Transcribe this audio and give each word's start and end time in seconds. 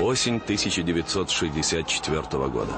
Осень 0.00 0.36
1964 0.36 2.22
года. 2.48 2.72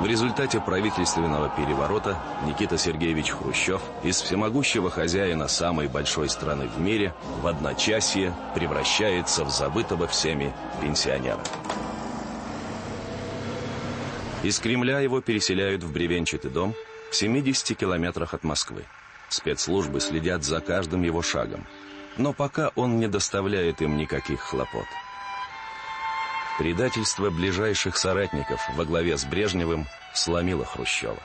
В 0.00 0.06
результате 0.06 0.60
правительственного 0.60 1.48
переворота 1.50 2.18
Никита 2.46 2.76
Сергеевич 2.76 3.30
Хрущев 3.30 3.80
из 4.02 4.20
всемогущего 4.20 4.90
хозяина 4.90 5.46
самой 5.46 5.86
большой 5.86 6.28
страны 6.28 6.66
в 6.66 6.80
мире 6.80 7.14
в 7.42 7.46
одночасье 7.46 8.34
превращается 8.56 9.44
в 9.44 9.50
забытого 9.50 10.08
всеми 10.08 10.52
пенсионера. 10.82 11.40
Из 14.42 14.58
Кремля 14.58 14.98
его 14.98 15.20
переселяют 15.20 15.84
в 15.84 15.92
бревенчатый 15.92 16.50
дом 16.50 16.74
в 17.12 17.14
70 17.14 17.78
километрах 17.78 18.34
от 18.34 18.42
Москвы. 18.42 18.84
Спецслужбы 19.28 20.00
следят 20.00 20.42
за 20.42 20.60
каждым 20.60 21.04
его 21.04 21.22
шагом. 21.22 21.64
Но 22.16 22.32
пока 22.32 22.72
он 22.74 22.98
не 22.98 23.06
доставляет 23.06 23.80
им 23.80 23.96
никаких 23.96 24.40
хлопот. 24.40 24.86
Предательство 26.58 27.30
ближайших 27.30 27.96
соратников 27.96 28.60
во 28.76 28.84
главе 28.84 29.16
с 29.16 29.24
Брежневым 29.24 29.86
сломило 30.12 30.64
Хрущева. 30.64 31.22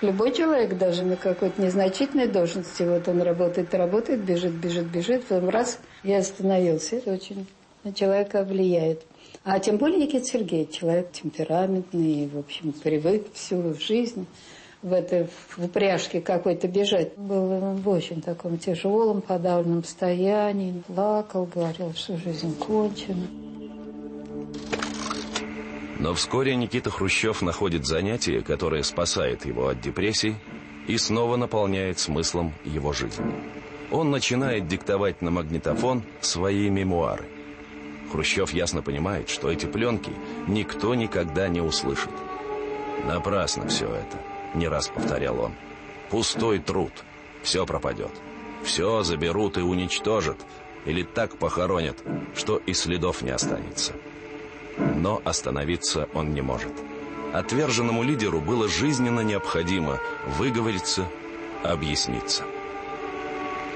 Любой 0.00 0.32
человек, 0.32 0.78
даже 0.78 1.04
на 1.04 1.16
какой-то 1.16 1.60
незначительной 1.60 2.26
должности, 2.26 2.82
вот 2.82 3.06
он 3.06 3.20
работает, 3.20 3.74
работает, 3.74 4.20
бежит, 4.20 4.52
бежит, 4.52 4.86
бежит, 4.86 5.26
потом 5.26 5.50
раз, 5.50 5.78
я 6.04 6.18
остановился. 6.18 6.96
Это 6.96 7.12
очень 7.12 7.46
на 7.84 7.92
человека 7.92 8.44
влияет. 8.44 9.02
А 9.44 9.60
тем 9.60 9.76
более 9.76 9.98
Никита 9.98 10.24
Сергеевич, 10.24 10.78
человек 10.78 11.12
темпераментный, 11.12 12.26
в 12.26 12.38
общем, 12.38 12.72
привык 12.72 13.26
всю 13.34 13.74
жизнь 13.74 14.26
в 14.82 14.90
этой 14.90 15.28
в 15.50 15.64
упряжке 15.66 16.22
какой-то 16.22 16.66
бежать. 16.66 17.14
Был 17.18 17.74
в 17.74 17.88
очень 17.90 18.22
таком 18.22 18.56
тяжелом, 18.56 19.20
подавленном 19.20 19.84
состоянии. 19.84 20.82
Плакал, 20.86 21.44
говорил, 21.44 21.92
что 21.94 22.16
жизнь 22.16 22.56
кончена. 22.56 23.26
Но 25.98 26.14
вскоре 26.14 26.54
Никита 26.54 26.90
Хрущев 26.90 27.42
находит 27.42 27.86
занятие, 27.86 28.42
которое 28.42 28.82
спасает 28.82 29.46
его 29.46 29.68
от 29.68 29.80
депрессий 29.80 30.36
и 30.86 30.98
снова 30.98 31.36
наполняет 31.36 31.98
смыслом 31.98 32.52
его 32.64 32.92
жизнь. 32.92 33.22
Он 33.90 34.10
начинает 34.10 34.68
диктовать 34.68 35.22
на 35.22 35.30
магнитофон 35.30 36.02
свои 36.20 36.68
мемуары. 36.68 37.24
Хрущев 38.12 38.52
ясно 38.52 38.82
понимает, 38.82 39.28
что 39.28 39.50
эти 39.50 39.66
пленки 39.66 40.12
никто 40.46 40.94
никогда 40.94 41.48
не 41.48 41.60
услышит. 41.60 42.10
«Напрасно 43.04 43.68
все 43.68 43.86
это»,— 43.86 44.18
не 44.54 44.68
раз 44.68 44.88
повторял 44.88 45.40
он. 45.40 45.52
«Пустой 46.10 46.58
труд. 46.58 46.92
Все 47.42 47.66
пропадет. 47.66 48.12
Все 48.62 49.02
заберут 49.02 49.58
и 49.58 49.60
уничтожат, 49.60 50.38
или 50.84 51.02
так 51.02 51.36
похоронят, 51.36 51.96
что 52.34 52.58
и 52.58 52.72
следов 52.74 53.22
не 53.22 53.30
останется». 53.30 53.92
Но 54.78 55.20
остановиться 55.24 56.08
он 56.14 56.32
не 56.34 56.42
может. 56.42 56.72
Отверженному 57.32 58.02
лидеру 58.02 58.40
было 58.40 58.68
жизненно 58.68 59.20
необходимо 59.20 59.98
выговориться, 60.38 61.06
объясниться. 61.62 62.44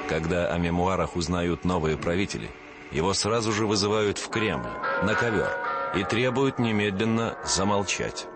Когда 0.09 0.47
о 0.47 0.59
мемуарах 0.59 1.17
узнают 1.17 1.65
новые 1.65 1.97
правители, 1.97 2.49
его 2.91 3.15
сразу 3.15 3.53
же 3.53 3.67
вызывают 3.67 4.19
в 4.19 4.29
Кремль, 4.29 4.71
на 5.03 5.15
ковер, 5.15 5.51
и 5.95 6.05
требуют 6.05 6.59
немедленно 6.59 7.37
замолчать. 7.45 8.27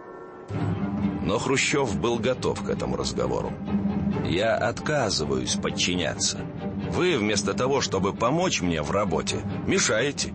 Но 1.23 1.39
Хрущев 1.39 1.98
был 1.98 2.19
готов 2.19 2.62
к 2.62 2.69
этому 2.69 2.97
разговору. 2.97 3.53
«Я 4.25 4.57
отказываюсь 4.57 5.55
подчиняться. 5.57 6.41
Вы, 6.91 7.19
вместо 7.19 7.55
того, 7.55 7.81
чтобы 7.81 8.12
помочь 8.12 8.61
мне 8.61 8.83
в 8.83 8.91
работе, 8.91 9.39
мешаете. 9.67 10.33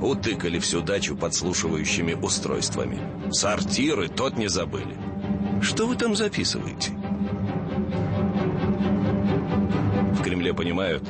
Утыкали 0.00 0.58
всю 0.58 0.80
дачу 0.80 1.16
подслушивающими 1.16 2.14
устройствами. 2.14 2.98
Сортиры 3.30 4.08
тот 4.08 4.36
не 4.36 4.48
забыли. 4.48 4.96
Что 5.62 5.86
вы 5.86 5.96
там 5.96 6.14
записываете? 6.14 6.92
В 10.12 10.22
Кремле 10.22 10.52
понимают, 10.52 11.02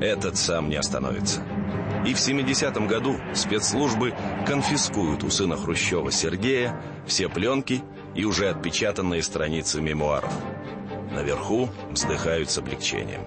этот 0.00 0.36
сам 0.36 0.68
не 0.68 0.76
остановится. 0.76 1.42
И 2.06 2.14
в 2.14 2.18
70-м 2.18 2.86
году 2.86 3.16
спецслужбы 3.34 4.14
конфискуют 4.46 5.24
у 5.24 5.30
сына 5.30 5.56
Хрущева 5.56 6.12
Сергея 6.12 6.80
все 7.06 7.28
пленки 7.28 7.82
и 8.14 8.24
уже 8.24 8.48
отпечатанные 8.48 9.22
страницы 9.22 9.80
мемуаров. 9.80 10.32
Наверху 11.12 11.68
вздыхают 11.90 12.50
с 12.50 12.58
облегчением. 12.58 13.22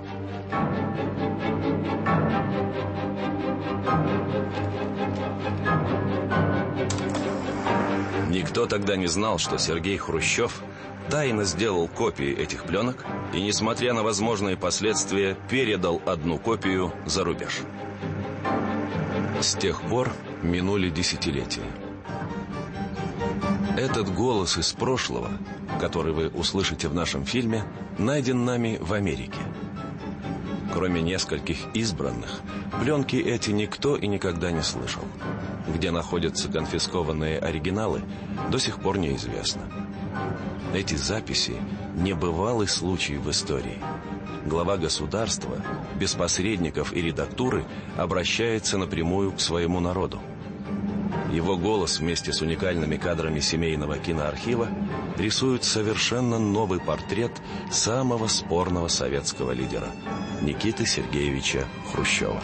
Никто 8.59 8.75
тогда 8.75 8.97
не 8.97 9.07
знал, 9.07 9.37
что 9.37 9.57
Сергей 9.57 9.95
Хрущев 9.95 10.61
тайно 11.09 11.45
сделал 11.45 11.87
копии 11.87 12.29
этих 12.29 12.65
пленок 12.65 13.05
и, 13.33 13.41
несмотря 13.41 13.93
на 13.93 14.03
возможные 14.03 14.57
последствия, 14.57 15.37
передал 15.49 16.01
одну 16.05 16.37
копию 16.37 16.91
за 17.05 17.23
рубеж. 17.23 17.61
С 19.39 19.55
тех 19.55 19.81
пор 19.83 20.11
минули 20.43 20.89
десятилетия. 20.89 21.63
Этот 23.77 24.13
голос 24.13 24.57
из 24.57 24.73
прошлого, 24.73 25.29
который 25.79 26.11
вы 26.11 26.27
услышите 26.27 26.89
в 26.89 26.93
нашем 26.93 27.23
фильме, 27.23 27.63
найден 27.97 28.43
нами 28.43 28.77
в 28.81 28.91
Америке. 28.91 29.39
Кроме 30.73 31.01
нескольких 31.01 31.59
избранных, 31.73 32.41
пленки 32.81 33.15
эти 33.15 33.51
никто 33.51 33.95
и 33.95 34.05
никогда 34.05 34.51
не 34.51 34.63
слышал. 34.63 35.05
Где 35.74 35.91
находятся 35.91 36.50
конфискованные 36.50 37.40
оригиналы, 37.40 38.02
до 38.52 38.59
сих 38.59 38.80
пор 38.80 38.97
неизвестно. 38.97 39.62
Эти 40.74 40.96
записи– 40.96 41.56
небывалый 41.96 42.68
случай 42.68 43.18
в 43.18 43.30
истории. 43.30 43.78
Глава 44.46 44.78
государства, 44.78 45.57
без 46.00 46.13
посредников 46.13 46.94
и 46.94 47.02
редактуры, 47.02 47.66
обращается 47.97 48.78
напрямую 48.78 49.31
к 49.31 49.40
своему 49.40 49.80
народу. 49.80 50.19
Его 51.31 51.57
голос 51.57 52.00
вместе 52.00 52.34
с 52.34 52.41
уникальными 52.41 52.97
кадрами 52.97 53.40
семейного 53.40 53.97
киноархива 53.97 54.68
рисует 55.18 55.63
совершенно 55.63 56.40
новый 56.40 56.80
портрет 56.80 57.31
самого 57.72 58.28
спорного 58.28 58.88
советского 58.88 59.51
лидера– 59.51 59.88
Никиты 60.41 60.86
Сергеевича 60.86 61.66
Хрущева. 61.91 62.41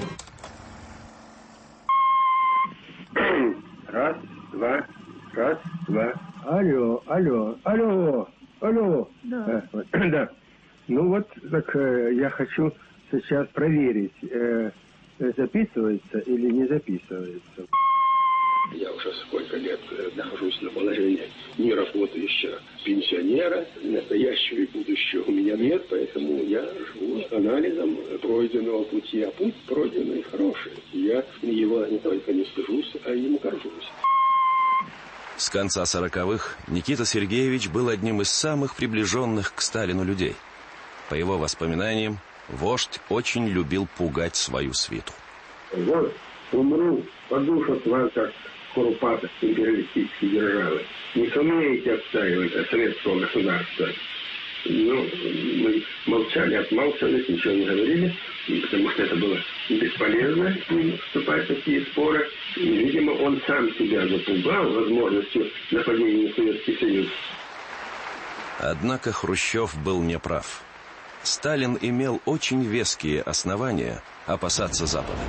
Раз, 3.87 4.17
два, 4.51 4.85
раз, 5.33 5.57
два. 5.87 6.13
Алло, 7.15 7.57
алло, 7.63 8.27
алло. 8.59 9.09
Да. 9.23 9.63
Э, 9.71 10.09
да. 10.11 10.29
Ну 10.89 11.07
вот, 11.07 11.25
так 11.49 11.73
э, 11.73 12.13
я 12.15 12.29
хочу 12.29 12.73
сейчас 13.09 13.47
проверить, 13.53 14.11
э, 14.29 14.71
записывается 15.19 16.19
или 16.19 16.51
не 16.51 16.67
записывается. 16.67 17.67
Я 18.73 18.91
уже 18.91 19.13
сколько 19.27 19.55
лет 19.55 19.79
нахожусь 20.17 20.61
на 20.61 20.71
положении 20.71 21.29
неработающего 21.57 22.59
пенсионера. 22.83 23.65
Настоящего 23.81 24.57
и 24.57 24.65
будущего 24.65 25.23
у 25.23 25.31
меня 25.31 25.55
нет, 25.55 25.85
поэтому 25.89 26.43
я 26.43 26.65
живу 26.65 27.21
с 27.21 27.31
анализом 27.31 27.97
пройденного 28.21 28.83
пути. 28.83 29.21
А 29.21 29.31
путь 29.31 29.55
пройденный 29.67 30.21
хороший. 30.23 30.73
Я 30.91 31.23
его 31.41 31.85
не 31.85 31.99
только 31.99 32.33
не 32.33 32.43
стыжусь, 32.43 32.93
а 33.05 33.11
ему 33.11 33.39
горжусь. 33.41 33.89
С 35.37 35.49
конца 35.49 35.85
сороковых 35.85 36.57
Никита 36.67 37.05
Сергеевич 37.05 37.67
был 37.67 37.89
одним 37.89 38.21
из 38.21 38.29
самых 38.29 38.75
приближенных 38.75 39.53
к 39.53 39.61
Сталину 39.61 40.05
людей. 40.05 40.35
По 41.09 41.15
его 41.15 41.37
воспоминаниям, 41.37 42.19
вождь 42.47 42.99
очень 43.09 43.47
любил 43.49 43.85
пугать 43.97 44.37
свою 44.37 44.73
свиту. 44.73 45.11
Вот 45.73 46.13
умру, 46.53 47.03
подушат 47.27 47.85
вас 47.85 48.11
как 48.13 48.31
куропатов 48.73 49.29
империалистической 49.41 50.29
державы. 50.29 50.85
Не 51.15 51.29
сумеете 51.29 51.93
отстаивать 51.93 52.55
от 52.55 52.69
советского 52.69 53.19
государства. 53.19 53.87
Ну, 54.65 55.05
мы 55.57 55.83
молчали, 56.07 56.55
отмалчивались, 56.55 57.27
ничего 57.27 57.53
не 57.53 57.65
говорили, 57.65 58.15
потому 58.63 58.89
что 58.91 59.03
это 59.03 59.15
было 59.17 59.37
бесполезно 59.69 60.55
с 60.65 60.69
ним 60.69 60.97
вступать 60.97 61.45
в 61.45 61.47
такие 61.47 61.85
споры. 61.87 62.27
И, 62.55 62.67
видимо, 62.67 63.11
он 63.11 63.41
сам 63.47 63.69
себя 63.75 64.07
запугал 64.07 64.71
возможностью 64.73 65.49
нападения 65.71 66.27
на 66.27 66.33
Советский 66.35 66.77
Союз. 66.77 67.07
Однако 68.59 69.11
Хрущев 69.11 69.75
был 69.83 70.01
неправ. 70.01 70.63
Сталин 71.23 71.77
имел 71.81 72.21
очень 72.25 72.63
веские 72.63 73.21
основания 73.21 74.01
опасаться 74.27 74.85
Запада. 74.85 75.19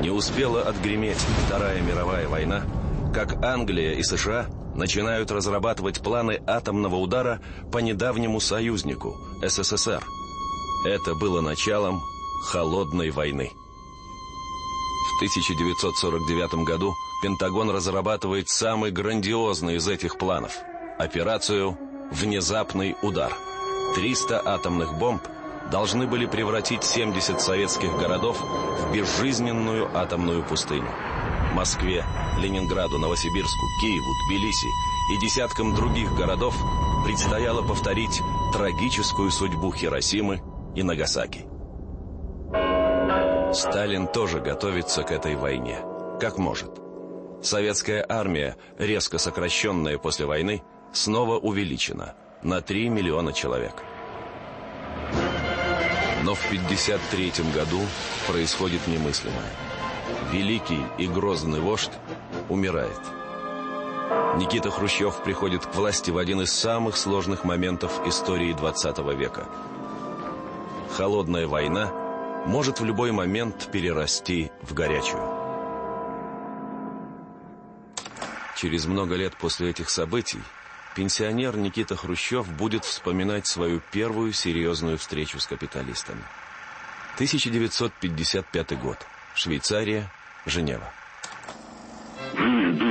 Не 0.00 0.10
успела 0.10 0.62
отгреметь 0.62 1.18
Вторая 1.46 1.80
мировая 1.82 2.28
война, 2.28 2.62
как 3.14 3.44
Англия 3.44 3.92
и 3.94 4.02
США 4.02 4.46
начинают 4.74 5.30
разрабатывать 5.30 6.02
планы 6.02 6.40
атомного 6.46 6.96
удара 6.96 7.40
по 7.72 7.78
недавнему 7.78 8.40
союзнику 8.40 9.16
СССР. 9.42 10.02
Это 10.86 11.14
было 11.14 11.40
началом 11.40 12.00
холодной 12.42 13.10
войны. 13.10 13.52
1949 15.18 16.64
году 16.64 16.94
Пентагон 17.20 17.70
разрабатывает 17.70 18.48
самый 18.48 18.92
грандиозный 18.92 19.74
из 19.76 19.88
этих 19.88 20.16
планов– 20.16 20.52
операцию 20.98 21.76
«Внезапный 22.12 22.94
удар». 23.02 23.32
300 23.96 24.40
атомных 24.46 24.96
бомб 24.96 25.20
должны 25.72 26.06
были 26.06 26.26
превратить 26.26 26.84
70 26.84 27.40
советских 27.40 27.98
городов 27.98 28.40
в 28.40 28.92
безжизненную 28.94 29.90
атомную 29.92 30.44
пустыню. 30.44 30.88
Москве, 31.52 32.04
Ленинграду, 32.38 32.98
Новосибирску, 32.98 33.66
Киеву, 33.80 34.14
Тбилиси 34.28 34.68
и 35.14 35.18
десяткам 35.18 35.74
других 35.74 36.14
городов 36.14 36.54
предстояло 37.04 37.62
повторить 37.62 38.22
трагическую 38.52 39.32
судьбу 39.32 39.72
Хиросимы 39.72 40.40
и 40.76 40.84
Нагасаки. 40.84 41.47
Сталин 43.52 44.06
тоже 44.06 44.40
готовится 44.40 45.02
к 45.02 45.10
этой 45.10 45.34
войне, 45.34 45.78
как 46.20 46.36
может. 46.38 46.70
Советская 47.42 48.04
армия, 48.06 48.56
резко 48.78 49.16
сокращенная 49.18 49.96
после 49.96 50.26
войны, 50.26 50.62
снова 50.92 51.38
увеличена 51.38 52.14
на 52.42 52.60
3 52.60 52.90
миллиона 52.90 53.32
человек. 53.32 53.82
Но 56.24 56.34
в 56.34 56.44
1953 56.46 57.52
году 57.54 57.80
происходит 58.26 58.86
немыслимое. 58.86 59.50
Великий 60.30 60.84
и 60.98 61.06
грозный 61.06 61.60
вождь 61.60 61.92
умирает. 62.50 63.00
Никита 64.36 64.70
Хрущев 64.70 65.22
приходит 65.22 65.64
к 65.64 65.74
власти 65.74 66.10
в 66.10 66.18
один 66.18 66.42
из 66.42 66.52
самых 66.52 66.96
сложных 66.96 67.44
моментов 67.44 68.06
истории 68.06 68.52
20 68.52 68.98
века. 69.16 69.46
Холодная 70.90 71.46
война 71.46 72.07
может 72.48 72.80
в 72.80 72.84
любой 72.84 73.12
момент 73.12 73.70
перерасти 73.70 74.50
в 74.62 74.72
горячую. 74.72 75.22
Через 78.56 78.86
много 78.86 79.16
лет 79.16 79.36
после 79.36 79.68
этих 79.68 79.90
событий 79.90 80.40
пенсионер 80.96 81.58
Никита 81.58 81.94
Хрущев 81.94 82.50
будет 82.56 82.86
вспоминать 82.86 83.46
свою 83.46 83.82
первую 83.92 84.32
серьезную 84.32 84.96
встречу 84.96 85.38
с 85.38 85.46
капиталистами. 85.46 86.22
1955 87.16 88.80
год. 88.80 88.96
Швейцария, 89.34 90.10
Женева. 90.46 90.90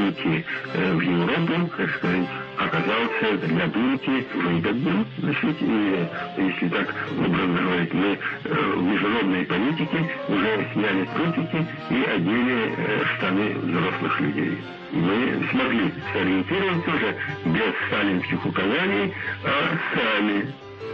Вы 0.07 0.13
идете 0.13 0.45
э, 0.73 0.93
в 0.93 1.01
Европу, 1.01 1.69
так 1.75 1.89
сказать, 1.97 2.27
оказался 2.57 3.47
для 3.47 3.67
Турки 3.67 4.27
выгодным, 4.35 5.05
значит, 5.17 5.61
и, 5.61 6.07
если 6.37 6.69
так 6.69 6.95
образно 7.17 7.61
говорить, 7.61 7.93
мы 7.93 8.17
э, 8.45 8.73
в 8.75 8.83
международной 8.83 9.45
политике 9.45 10.09
уже 10.29 10.69
сняли 10.73 11.09
трусики 11.13 11.67
и 11.89 12.03
одели 12.03 12.73
э, 12.77 13.03
штаны 13.17 13.53
взрослых 13.55 14.21
людей. 14.21 14.57
Мы 14.93 15.47
смогли 15.51 15.93
сориентироваться 16.13 16.89
уже 16.89 17.15
без 17.45 17.73
сталинских 17.87 18.45
указаний, 18.45 19.13
а 19.43 19.77
сами 19.93 20.45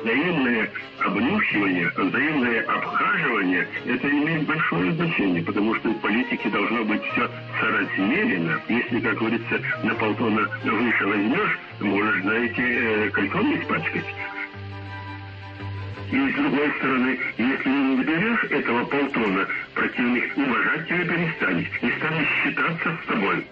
взаимное 0.03 0.69
обнюхивание, 0.99 1.91
взаимное 1.95 2.61
обхаживание, 2.63 3.67
это 3.85 4.09
имеет 4.09 4.45
большое 4.45 4.93
значение, 4.93 5.43
потому 5.43 5.75
что 5.75 5.89
в 5.89 5.99
политике 5.99 6.49
должно 6.49 6.83
быть 6.85 7.01
все 7.03 7.29
соразмеренно. 7.59 8.61
Если, 8.67 8.99
как 8.99 9.17
говорится, 9.17 9.61
на 9.83 9.95
полтона 9.95 10.47
выше 10.63 11.05
возьмешь, 11.07 11.59
можешь, 11.79 12.21
знаете, 12.21 12.61
э, 12.61 13.09
кольцо 13.11 13.41
не 13.41 13.61
испачкать. 13.61 14.05
И 16.11 16.31
с 16.31 16.35
другой 16.35 16.71
стороны, 16.77 17.19
если 17.37 17.69
не 17.69 18.03
берешь 18.03 18.43
этого 18.51 18.85
полтона, 18.85 19.47
противник 19.73 20.37
уважать 20.37 20.87
тебя 20.87 21.05
перестанет 21.05 21.67
и 21.81 21.91
станет 21.97 22.27
считаться 22.43 22.99
с 23.03 23.07
тобой. 23.07 23.47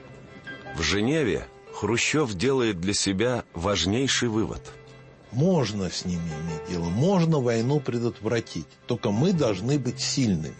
В 0.76 0.84
Женеве 0.84 1.48
Хрущев 1.74 2.34
делает 2.34 2.80
для 2.80 2.94
себя 2.94 3.44
важнейший 3.54 4.30
вывод– 4.30 4.62
можно 5.32 5.90
с 5.90 6.06
ними 6.06 6.20
иметь 6.20 6.70
дело, 6.70 6.90
можно 6.90 7.40
войну 7.40 7.80
предотвратить. 7.80 8.68
Только 8.88 9.12
мы 9.12 9.34
должны 9.34 9.80
быть 9.80 10.00
сильными. 10.00 10.56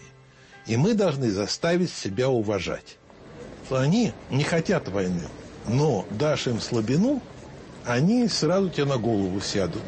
И 0.66 0.76
мы 0.76 0.94
должны 0.94 1.30
заставить 1.30 1.92
себя 1.92 2.28
уважать. 2.28 2.98
Они 3.70 4.12
не 4.30 4.44
хотят 4.44 4.88
войны, 4.88 5.28
но 5.66 6.06
дашь 6.10 6.46
им 6.46 6.60
слабину, 6.60 7.22
они 7.84 8.28
сразу 8.28 8.70
тебе 8.70 8.84
на 8.84 8.98
голову 8.98 9.40
сядут. 9.40 9.82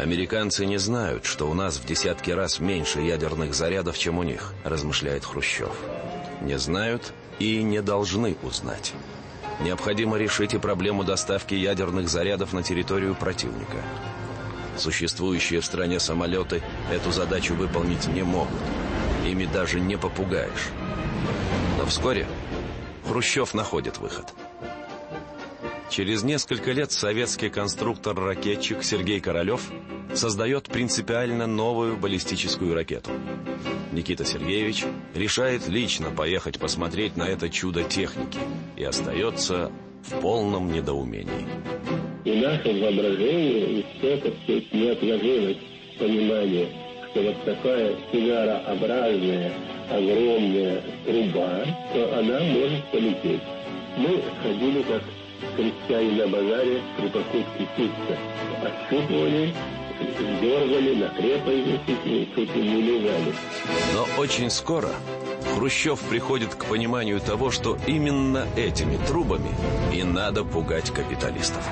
Американцы 0.00 0.66
не 0.66 0.78
знают, 0.78 1.24
что 1.24 1.48
у 1.48 1.54
нас 1.54 1.76
в 1.76 1.86
десятки 1.86 2.30
раз 2.30 2.60
меньше 2.60 3.00
ядерных 3.00 3.54
зарядов, 3.54 3.98
чем 3.98 4.18
у 4.18 4.22
них, 4.22 4.52
размышляет 4.64 5.24
Хрущев. 5.24 5.72
Не 6.42 6.58
знают 6.58 7.12
и 7.38 7.62
не 7.62 7.80
должны 7.80 8.36
узнать. 8.42 8.92
Необходимо 9.60 10.16
решить 10.16 10.54
и 10.54 10.58
проблему 10.58 11.04
доставки 11.04 11.54
ядерных 11.54 12.08
зарядов 12.08 12.52
на 12.52 12.62
территорию 12.62 13.14
противника. 13.14 13.78
Существующие 14.76 15.60
в 15.60 15.64
стране 15.64 16.00
самолеты 16.00 16.62
эту 16.90 17.12
задачу 17.12 17.54
выполнить 17.54 18.06
не 18.08 18.22
могут. 18.22 18.60
Ими 19.24 19.46
даже 19.46 19.80
не 19.80 19.96
попугаешь. 19.96 20.70
Но 21.78 21.86
вскоре 21.86 22.26
Хрущев 23.06 23.54
находит 23.54 23.98
выход. 23.98 24.34
Через 25.90 26.22
несколько 26.22 26.72
лет 26.72 26.90
советский 26.92 27.50
конструктор-ракетчик 27.50 28.82
Сергей 28.82 29.20
Королев 29.20 29.70
создает 30.14 30.64
принципиально 30.64 31.46
новую 31.46 31.96
баллистическую 31.96 32.74
ракету. 32.74 33.10
Никита 33.92 34.24
Сергеевич 34.24 34.84
решает 35.14 35.68
лично 35.68 36.10
поехать 36.10 36.58
посмотреть 36.58 37.16
на 37.16 37.24
это 37.24 37.48
чудо 37.48 37.84
техники 37.84 38.38
и 38.76 38.84
остается 38.84 39.70
в 40.02 40.20
полном 40.20 40.72
недоумении. 40.72 41.46
И 42.24 42.32
наше 42.40 42.68
воображение 42.80 43.80
и 43.80 43.86
все, 43.98 44.16
так 44.16 44.34
сказать, 44.42 44.72
не 44.72 44.88
отложилось 44.88 45.58
понимание, 45.98 46.68
что 47.10 47.22
вот 47.22 47.44
такая 47.44 47.96
сигарообразная 48.10 49.52
огромная 49.90 50.82
труба, 51.04 51.64
то 51.92 52.18
она 52.18 52.40
может 52.40 52.84
полететь. 52.90 53.42
Мы 53.96 54.22
ходили 54.42 54.82
как 54.82 55.02
крестьяне 55.56 56.24
на 56.24 56.28
базаре 56.28 56.82
при 56.96 57.08
покупке 57.08 57.68
пицца. 57.76 58.18
Ощупывали 58.62 59.54
дергали, 60.40 60.94
на 60.96 61.08
крепость 61.10 61.86
чуть 62.34 62.54
не 62.56 62.82
лежали. 62.82 63.34
Но 63.94 64.06
очень 64.20 64.50
скоро 64.50 64.88
Хрущев 65.54 66.00
приходит 66.00 66.54
к 66.54 66.64
пониманию 66.66 67.20
того, 67.20 67.50
что 67.50 67.78
именно 67.86 68.46
этими 68.56 68.96
трубами 69.06 69.50
и 69.92 70.02
надо 70.02 70.44
пугать 70.44 70.90
капиталистов. 70.90 71.62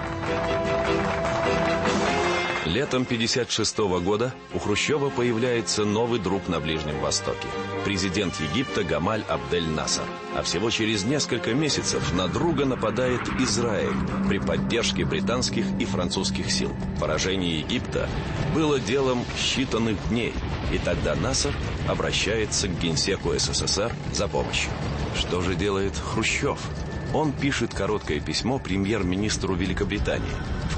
Летом 2.65 3.05
56 3.05 3.79
-го 3.79 4.01
года 4.01 4.33
у 4.55 4.61
Хрущева 4.61 5.11
появляется 5.11 5.85
новый 5.85 6.21
друг 6.21 6.47
на 6.47 6.61
Ближнем 6.61 7.01
Востоке. 7.01 7.49
Президент 7.85 8.39
Египта 8.41 8.85
Гамаль 8.85 9.25
Абдель 9.29 9.67
Насар. 9.67 10.05
А 10.37 10.43
всего 10.43 10.71
через 10.71 11.05
несколько 11.05 11.55
месяцев 11.55 12.13
на 12.13 12.29
друга 12.29 12.65
нападает 12.65 13.21
Израиль 13.41 13.97
при 14.29 14.39
поддержке 14.39 15.05
британских 15.05 15.67
и 15.81 15.85
французских 15.85 16.53
сил. 16.53 16.71
Поражение 17.01 17.59
Египта 17.59 18.09
было 18.55 18.79
делом 18.79 19.25
считанных 19.37 19.97
дней. 20.09 20.33
И 20.73 20.79
тогда 20.79 21.17
Насар 21.17 21.53
обращается 21.89 22.69
к 22.69 22.79
генсеку 22.79 23.37
СССР 23.37 23.93
за 24.13 24.29
помощью. 24.29 24.71
Что 25.17 25.41
же 25.41 25.57
делает 25.57 25.97
Хрущев? 25.97 26.61
Он 27.13 27.33
пишет 27.33 27.75
короткое 27.75 28.21
письмо 28.21 28.59
премьер-министру 28.59 29.55
Великобритании, 29.55 30.31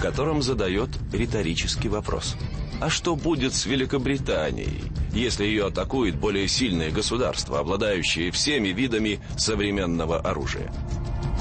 котором 0.05 0.43
задает 0.43 0.91
риторический 1.15 1.89
вопрос. 1.89 2.37
А 2.79 2.91
что 2.91 3.17
будет 3.17 3.55
с 3.55 3.65
Великобританией, 3.65 4.83
если 5.15 5.47
ее 5.47 5.69
атакует 5.69 6.15
более 6.15 6.47
сильное 6.47 6.91
государство, 6.91 7.59
обладающее 7.59 8.31
всеми 8.31 8.69
видами 8.69 9.21
современного 9.39 10.19
оружия? 10.19 10.71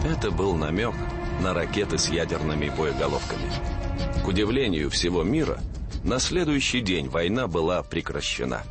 Это 0.05 0.31
был 0.31 0.55
намек 0.55 0.93
на 1.41 1.53
ракеты 1.53 1.97
с 1.97 2.07
ядерными 2.07 2.71
боеголовками. 2.77 3.51
К 4.23 4.27
удивлению 4.29 4.89
всего 4.89 5.23
мира, 5.23 5.59
на 6.05 6.19
следующий 6.19 6.79
день 6.79 7.09
война 7.09 7.47
была 7.47 7.83
прекращена. 7.83 8.61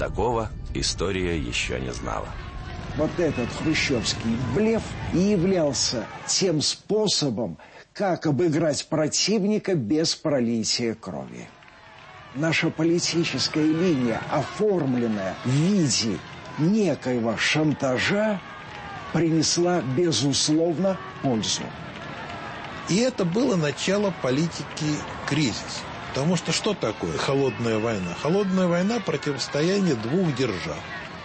Такого 0.00 0.50
история 0.74 1.38
еще 1.38 1.78
не 1.78 1.92
знала 1.92 2.26
вот 2.96 3.10
этот 3.18 3.48
хрущевский 3.52 4.36
блеф 4.56 4.82
и 5.14 5.18
являлся 5.18 6.04
тем 6.26 6.60
способом, 6.60 7.56
как 7.98 8.26
обыграть 8.26 8.86
противника 8.86 9.74
без 9.74 10.14
пролития 10.14 10.94
крови. 10.94 11.48
Наша 12.36 12.70
политическая 12.70 13.64
линия, 13.66 14.22
оформленная 14.30 15.34
в 15.44 15.48
виде 15.50 16.16
некоего 16.60 17.36
шантажа, 17.36 18.40
принесла, 19.12 19.82
безусловно, 19.96 20.96
пользу. 21.22 21.62
И 22.88 22.98
это 22.98 23.24
было 23.24 23.56
начало 23.56 24.14
политики 24.22 24.94
кризиса. 25.26 25.82
Потому 26.10 26.36
что 26.36 26.52
что 26.52 26.74
такое 26.74 27.16
холодная 27.18 27.80
война? 27.80 28.14
Холодная 28.22 28.68
война– 28.68 29.00
противостояние 29.04 29.96
двух 29.96 30.36
держав. 30.36 30.78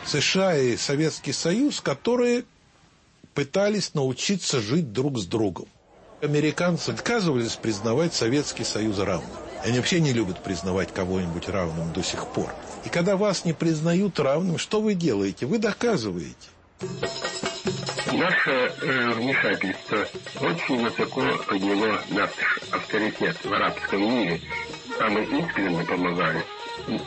США 0.07 0.57
и 0.57 0.75
Советский 0.75 1.33
Союз, 1.33 1.81
которые 1.81 2.45
пытались 3.35 3.93
научиться 3.93 4.59
жить 4.59 4.91
друг 4.91 5.19
с 5.19 5.25
другом. 5.27 5.67
Американцы 6.23 6.91
отказывались 6.91 7.57
признавать 7.57 8.13
Советский 8.13 8.63
Союз 8.63 8.97
равным. 8.97 9.29
Они 9.61 9.75
вообще 9.75 9.99
не 9.99 10.13
любят 10.13 10.41
признавать 10.41 10.93
кого-нибудь 10.93 11.49
равным 11.49 11.91
до 11.91 12.01
сих 12.01 12.27
пор. 12.27 12.47
И 12.85 12.89
когда 12.89 13.17
вас 13.17 13.43
не 13.43 13.51
признают 13.51 14.17
равным, 14.21 14.57
что 14.57 14.79
вы 14.79 14.93
делаете? 14.93 15.45
Вы 15.45 15.59
доказываете. 15.59 16.47
Наше 18.13 18.51
э, 18.51 19.11
вмешательство 19.15 20.07
очень 20.39 20.81
высоко 20.81 21.23
подняло 21.45 21.99
наш 22.07 22.29
авторитет 22.71 23.35
в 23.43 23.53
арабском 23.53 23.99
мире, 23.99 24.39
а 25.01 25.09
мы 25.09 25.23
искренне 25.23 25.83
помогали. 25.83 26.41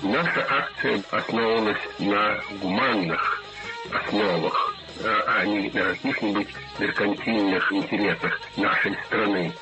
Наша 0.02 0.46
акция 0.46 1.02
основывалась 1.11 1.80
на 1.99 2.42
гуманных 2.61 3.42
основах, 3.90 4.75
а 5.05 5.45
не 5.45 5.71
на 5.71 5.71
каких-нибудь 5.71 6.49
меркантильных 6.79 7.73
интересах 7.73 8.41
нашей 8.57 8.97
страны. 9.07 9.53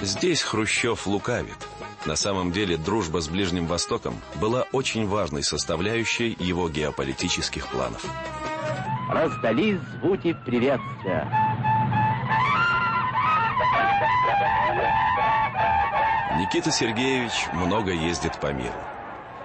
Здесь 0.00 0.42
Хрущев 0.42 1.06
лукавит. 1.06 1.56
На 2.06 2.16
самом 2.16 2.52
деле 2.52 2.76
дружба 2.76 3.20
с 3.20 3.28
Ближним 3.28 3.66
Востоком 3.66 4.20
была 4.36 4.66
очень 4.72 5.06
важной 5.06 5.42
составляющей 5.42 6.34
его 6.38 6.68
геополитических 6.68 7.68
планов 7.68 8.06
раздались 9.10 9.80
звуки 10.00 10.36
приветствия. 10.46 11.28
Никита 16.38 16.70
Сергеевич 16.70 17.48
много 17.52 17.92
ездит 17.92 18.38
по 18.40 18.52
миру. 18.52 18.72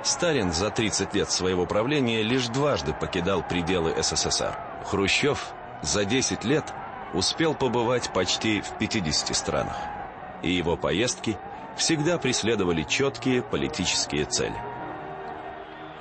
Сталин 0.05 0.53
за 0.53 0.69
30 0.69 1.13
лет 1.15 1.31
своего 1.31 1.65
правления 1.65 2.21
лишь 2.21 2.47
дважды 2.47 2.93
покидал 2.93 3.41
пределы 3.41 3.95
СССР. 4.01 4.55
Хрущев 4.85 5.53
за 5.81 6.05
10 6.05 6.43
лет 6.45 6.65
успел 7.13 7.55
побывать 7.55 8.13
почти 8.13 8.61
в 8.61 8.77
50 8.77 9.35
странах. 9.35 9.75
И 10.43 10.51
его 10.51 10.77
поездки 10.77 11.37
всегда 11.75 12.19
преследовали 12.19 12.83
четкие 12.83 13.41
политические 13.41 14.25
цели. 14.25 14.55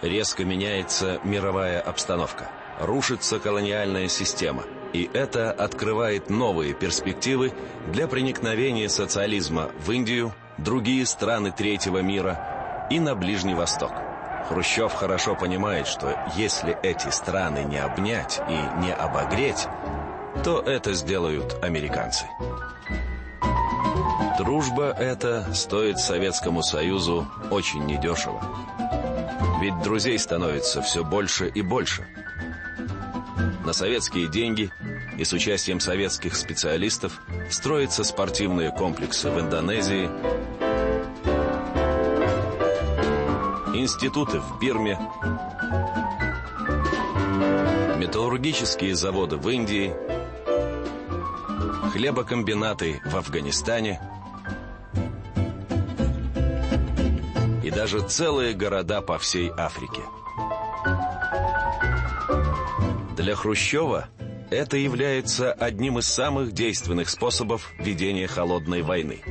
Резко 0.03 0.45
меняется 0.45 1.19
мировая 1.25 1.81
обстановка– 1.81 2.51
рушится 2.81 3.39
колониальная 3.39 4.09
система, 4.09 4.65
и 4.93 5.09
это 5.13 5.51
открывает 5.53 6.31
новые 6.31 6.75
перспективы 6.75 7.53
для 7.93 8.09
проникновения 8.09 8.89
социализма 8.89 9.71
в 9.79 9.91
Индию, 9.93 10.35
другие 10.59 11.07
страны 11.07 11.53
третьего 11.53 11.99
мира 11.99 12.54
и 12.91 13.01
на 13.01 13.15
Ближний 13.15 13.55
Восток. 13.55 13.93
Хрущев 14.49 14.93
хорошо 14.93 15.35
понимает, 15.35 15.87
что 15.87 16.19
если 16.37 16.77
эти 16.83 17.09
страны 17.09 17.65
не 17.65 17.79
обнять 17.79 18.43
и 18.49 18.81
не 18.81 18.93
обогреть, 18.93 19.67
то 20.45 20.61
это 20.61 20.93
сделают 20.93 21.57
американцы. 21.63 22.27
Дружба 24.39 24.93
эта 24.99 25.53
стоит 25.55 25.99
Советскому 25.99 26.63
Союзу 26.63 27.27
очень 27.51 27.87
недешево. 27.87 28.43
Ведь 29.61 29.81
друзей 29.83 30.19
становится 30.19 30.83
все 30.83 31.05
больше 31.05 31.49
и 31.49 31.63
больше– 31.63 32.07
на 33.65 33.73
советские 33.73 34.29
деньги 34.29 34.71
и 35.17 35.25
с 35.25 35.33
участием 35.33 35.81
советских 35.81 36.37
специалистов 36.37 37.21
строятся 37.51 38.05
спортивные 38.05 38.71
комплексы 38.71 39.31
в 39.31 39.41
Индонезии, 39.41 40.11
институты 43.85 44.41
в 44.41 44.59
Бирме, 44.59 44.99
металлургические 47.99 48.97
заводы 48.97 49.37
в 49.37 49.49
Индии, 49.49 49.95
хлебокомбинаты 51.93 53.01
в 53.05 53.15
Афганистане 53.17 54.01
и 57.63 57.71
даже 57.71 58.01
целые 58.01 58.55
города 58.55 59.01
по 59.01 59.19
всей 59.19 59.51
Африке– 59.57 60.03
для 63.25 63.37
Хрущева 63.37 64.09
это 64.51 64.77
является 64.77 65.51
одним 65.51 65.99
из 65.99 66.07
самых 66.07 66.53
действенных 66.53 67.09
способов 67.09 67.73
ведения 67.79 68.27
холодной 68.27 68.83
войны. 68.83 69.23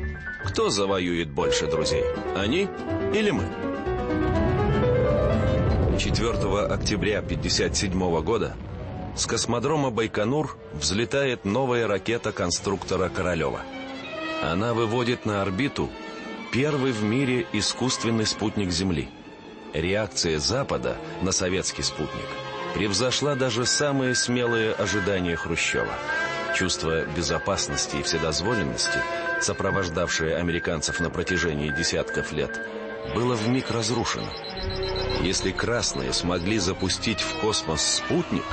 Кто 0.46 0.72
завоюет 0.72 1.30
больше 1.30 1.68
друзей? 1.68 2.04
Они 2.36 2.68
или 3.14 3.30
мы? 3.30 3.73
4 5.98 6.32
октября 6.66 7.20
1957 7.20 8.22
года 8.22 8.56
с 9.16 9.26
космодрома 9.26 9.90
Байконур 9.92 10.58
взлетает 10.74 11.46
новая 11.46 11.88
ракета 11.88 12.32
конструктора 12.32 13.10
Королева. 13.10 13.62
Она 14.42 14.74
выводит 14.74 15.26
на 15.26 15.42
орбиту 15.42 15.90
первый 16.52 16.92
в 16.92 17.04
мире 17.04 17.46
искусственный 17.54 18.26
спутник 18.26 18.72
Земли. 18.72 19.10
Реакция 19.74 20.40
Запада 20.40 20.98
на 21.22 21.32
советский 21.32 21.84
спутник– 21.84 22.28
превзошла 22.74 23.36
даже 23.36 23.66
самые 23.66 24.16
смелые 24.16 24.74
ожидания 24.74 25.36
Хрущева. 25.36 25.94
Чувство 26.56 27.06
безопасности 27.06 27.98
и 27.98 28.04
вседозволенности, 28.04 29.00
сопровождавшее 29.42 30.36
американцев 30.36 31.00
на 31.00 31.10
протяжении 31.10 31.72
десятков 31.72 32.32
лет, 32.32 32.60
было 33.16 33.36
вмиг 33.36 33.72
разрушено. 33.72 34.30
Если 35.24 35.52
красные 35.52 36.12
смогли 36.12 36.60
запустить 36.60 37.22
в 37.22 37.40
космос 37.40 37.82
спутник, 37.82 38.44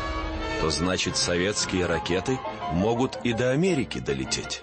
то 0.60 0.70
значит 0.70 1.16
советские 1.16 1.84
ракеты 1.86 2.38
могут 2.72 3.18
и 3.24 3.32
до 3.32 3.50
Америки 3.50 3.98
долететь. 3.98 4.62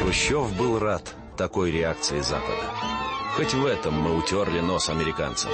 Хрущев 0.00 0.56
был 0.56 0.78
рад 0.78 1.14
такой 1.36 1.70
реакции 1.70 2.20
Запада. 2.20 2.64
Хоть 3.36 3.52
в 3.52 3.66
этом 3.66 3.92
мы 3.92 4.16
утерли 4.16 4.60
нос 4.60 4.88
американцам. 4.88 5.52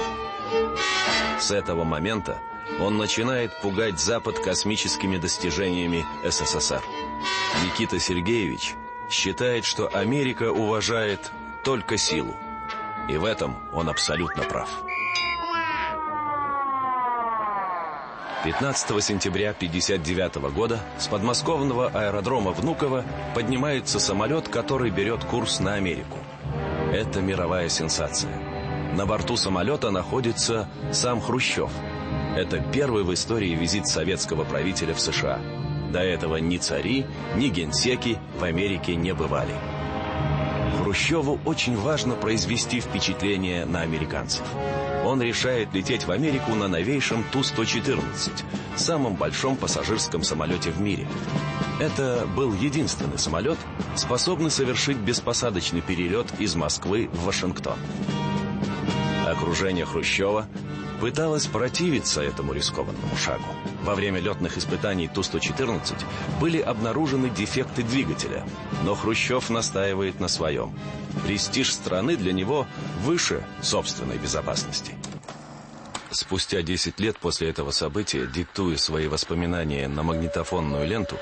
С 1.41 1.51
этого 1.51 1.83
момента 1.83 2.37
он 2.79 2.97
начинает 2.97 3.51
пугать 3.61 3.99
Запад 3.99 4.39
космическими 4.39 5.17
достижениями 5.17 6.05
СССР. 6.23 6.81
Никита 7.63 7.99
Сергеевич 7.99 8.75
считает, 9.09 9.65
что 9.65 9.87
Америка 9.87 10.51
уважает 10.51 11.31
только 11.63 11.97
силу. 11.97 12.35
И 13.09 13.17
в 13.17 13.25
этом 13.25 13.55
он 13.73 13.89
абсолютно 13.89 14.43
прав. 14.43 14.69
15 18.43 19.03
сентября 19.03 19.49
1959 19.49 20.53
года 20.53 20.79
с 20.97 21.07
подмосковного 21.07 21.89
аэродрома 21.89 22.51
Внуково 22.51 23.03
поднимается 23.35 23.99
самолет, 23.99 24.47
который 24.47 24.89
берет 24.89 25.23
курс 25.23 25.59
на 25.59 25.73
Америку. 25.73 26.17
Это 26.93 27.19
мировая 27.21 27.67
сенсация. 27.67 28.31
На 28.95 29.05
борту 29.05 29.37
самолета 29.37 29.91
находится 29.91 30.69
сам 30.93 31.19
Хрущев. 31.19 31.71
Это 32.35 32.59
первый 32.59 33.03
в 33.03 33.13
истории 33.13 33.53
визит 33.53 33.87
советского 33.87 34.43
правителя 34.45 34.93
в 34.93 35.01
США. 35.01 35.39
До 35.91 35.99
этого 35.99 36.37
ни 36.37 36.57
цари, 36.57 37.05
ни 37.35 37.49
генсеки 37.49 38.17
в 38.39 38.43
Америке 38.43 38.95
не 38.95 39.13
бывали. 39.13 39.53
Хрущеву 40.79 41.39
очень 41.45 41.77
важно 41.77 42.15
произвести 42.15 42.79
впечатление 42.79 43.65
на 43.65 43.81
американцев 43.81 44.43
он 45.07 45.21
решает 45.21 45.73
лететь 45.73 46.05
в 46.05 46.11
Америку 46.11 46.53
на 46.53 46.67
новейшем 46.67 47.23
Ту-114, 47.31 48.43
самом 48.75 49.15
большом 49.15 49.55
пассажирском 49.55 50.21
самолете 50.21 50.69
в 50.69 50.81
мире. 50.81 51.07
Это 51.79 52.27
был 52.35 52.53
единственный 52.53 53.17
самолет, 53.17 53.57
способный 53.95 54.51
совершить 54.51 54.97
беспосадочный 54.97 55.81
перелет 55.81 56.27
из 56.39 56.55
Москвы 56.55 57.09
в 57.13 57.23
Вашингтон. 57.23 57.77
Окружение 59.25 59.85
Хрущева 59.85 60.45
пыталось 60.99 61.45
противиться 61.45 62.21
этому 62.21 62.53
рискованному 62.53 63.15
шагу. 63.15 63.45
Во 63.83 63.95
время 63.95 64.19
летных 64.19 64.57
испытаний 64.57 65.07
Ту-114 65.07 65.95
были 66.39 66.59
обнаружены 66.59 67.29
дефекты 67.29 67.83
двигателя, 67.83 68.43
но 68.83 68.95
Хрущев 68.95 69.49
настаивает 69.49 70.19
на 70.19 70.27
своем. 70.27 70.77
Престиж 71.25 71.73
страны 71.73 72.17
для 72.17 72.33
него 72.33 72.67
выше 73.01 73.43
собственной 73.61 74.17
безопасности. 74.17 74.93
Спустя 76.11 76.61
10 76.61 76.99
лет 76.99 77.17
после 77.19 77.49
этого 77.49 77.71
события, 77.71 78.25
диктуя 78.25 78.77
свои 78.77 79.07
воспоминания 79.07 79.87
на 79.87 80.03
магнитофонную 80.03 80.87
ленту, 80.87 81.17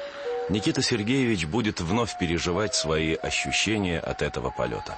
Никита 0.49 0.83
Сергеевич 0.83 1.47
будет 1.47 1.81
вновь 1.81 2.17
переживать 2.19 2.75
свои 2.75 3.15
ощущения 3.15 3.99
от 3.99 4.21
этого 4.21 4.51
полета. 4.51 4.95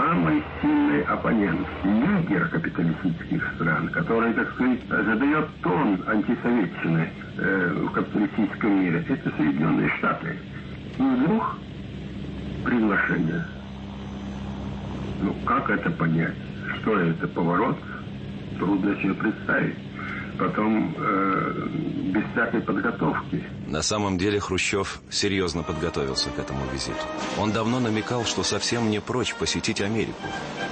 Самый 0.00 0.42
сильный 0.62 1.02
оппонент, 1.02 1.66
лидер 1.84 2.48
капиталистических 2.48 3.52
стран, 3.54 3.88
который, 3.88 4.32
так 4.32 4.50
сказать, 4.54 4.80
задает 4.88 5.46
тон 5.62 6.02
антисоветчины 6.06 7.10
э, 7.36 7.72
в 7.84 7.90
капиталистическом 7.90 8.80
мире, 8.80 9.04
это 9.06 9.30
Соединенные 9.36 9.90
Штаты. 9.98 10.38
И 10.96 11.02
вдруг 11.02 11.58
приглашение. 12.64 13.44
Ну, 15.20 15.34
как 15.44 15.68
это 15.68 15.90
понять? 15.90 16.36
Что 16.80 16.98
это, 16.98 17.28
поворот? 17.28 17.76
Трудно 18.58 18.96
себе 19.02 19.12
представить. 19.12 19.76
Потом 20.40 20.94
э, 20.96 21.68
без 22.14 22.24
всякой 22.32 22.62
подготовки. 22.62 23.44
На 23.66 23.82
самом 23.82 24.16
деле 24.16 24.40
Хрущев 24.40 25.02
серьезно 25.10 25.62
подготовился 25.62 26.30
к 26.30 26.38
этому 26.38 26.60
визиту. 26.72 27.04
Он 27.38 27.52
давно 27.52 27.78
намекал, 27.78 28.24
что 28.24 28.42
совсем 28.42 28.90
не 28.90 29.00
прочь 29.00 29.34
посетить 29.34 29.82
Америку. 29.82 30.22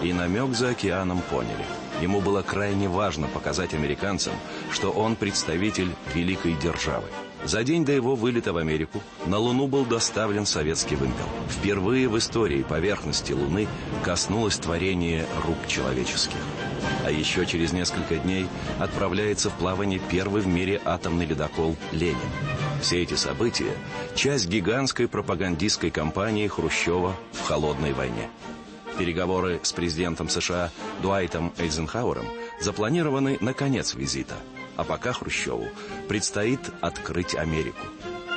И 0.03 0.15
намек 0.15 0.55
за 0.55 0.71
океаном 0.71 1.21
поняли. 1.31 1.65
Ему 2.01 2.23
было 2.23 2.41
крайне 2.41 2.89
важно 2.89 3.27
показать 3.27 3.75
американцам, 3.75 4.33
что 4.73 4.91
он 4.91 5.17
представитель 5.17 5.91
великой 6.15 6.55
державы. 6.55 7.07
За 7.45 7.63
день 7.63 7.85
до 7.85 7.93
его 7.93 8.15
вылета 8.15 8.55
в 8.55 8.57
Америку 8.57 9.03
на 9.27 9.37
Луну 9.37 9.69
был 9.69 9.85
доставлен 9.85 10.47
советский 10.47 10.97
вымпел. 10.97 11.27
Впервые 11.51 12.09
в 12.09 12.17
истории 12.17 12.63
поверхности 12.63 13.33
Луны 13.33 13.69
коснулось 14.03 14.57
творение 14.57 15.27
рук 15.47 15.59
человеческих. 15.67 16.41
А 17.05 17.11
еще 17.11 17.47
через 17.47 17.73
несколько 17.73 18.17
дней 18.17 18.47
отправляется 18.79 19.51
в 19.51 19.55
плавание 19.55 20.01
первый 20.11 20.43
в 20.43 20.47
мире 20.47 20.81
атомный 20.85 21.27
ледокол 21.27 21.77
«Ленин». 21.93 22.17
Все 22.81 23.03
эти 23.03 23.15
события– 23.15 23.73
часть 24.15 24.49
гигантской 24.49 25.09
пропагандистской 25.09 25.91
кампании 25.91 26.47
Хрущева 26.47 27.17
в 27.33 27.43
холодной 27.43 27.93
войне. 27.93 28.29
Переговоры 28.99 29.61
с 29.63 29.73
президентом 29.73 30.29
США 30.29 30.71
Дуайтом 31.03 31.53
Эйзенхауэром 31.59 32.27
запланированы 32.61 33.39
на 33.41 33.55
конец 33.55 33.95
визита– 33.95 34.37
а 34.79 34.85
пока 34.85 35.13
Хрущеву 35.13 35.69
предстоит 36.09 36.61
открыть 36.81 37.35
Америку. 37.35 37.85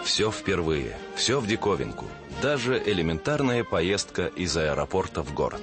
Все 0.04 0.32
впервые, 0.32 0.98
все 1.16 1.40
в 1.40 1.46
диковинку. 1.46 2.06
Даже 2.42 2.82
элементарная 2.84 3.64
поездка 3.64 4.26
из 4.26 4.58
аэропорта 4.58 5.22
в 5.22 5.36
город. 5.36 5.62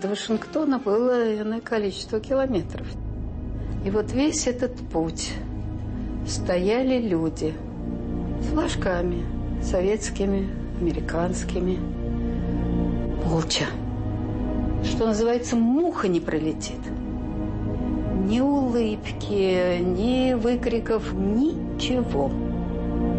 До 0.00 0.08
Вашингтона 0.08 0.78
было 0.78 1.40
иное 1.40 1.60
количество 1.60 2.20
километров. 2.20 2.86
И 3.84 3.90
вот 3.90 4.12
весь 4.12 4.46
этот 4.46 4.76
путь 4.88 5.32
стояли 6.26 6.98
люди 6.98 7.54
с 8.42 8.46
флажками, 8.46 9.24
советскими, 9.62 10.48
американскими. 10.80 11.78
Молча. 13.24 13.66
Что 14.84 15.06
называется, 15.06 15.56
муха 15.56 16.08
не 16.08 16.20
пролетит 16.20 16.80
ни 18.30 18.40
улыбки, 18.40 19.80
ни 19.80 20.34
выкриков, 20.34 21.12
ничего. 21.12 22.30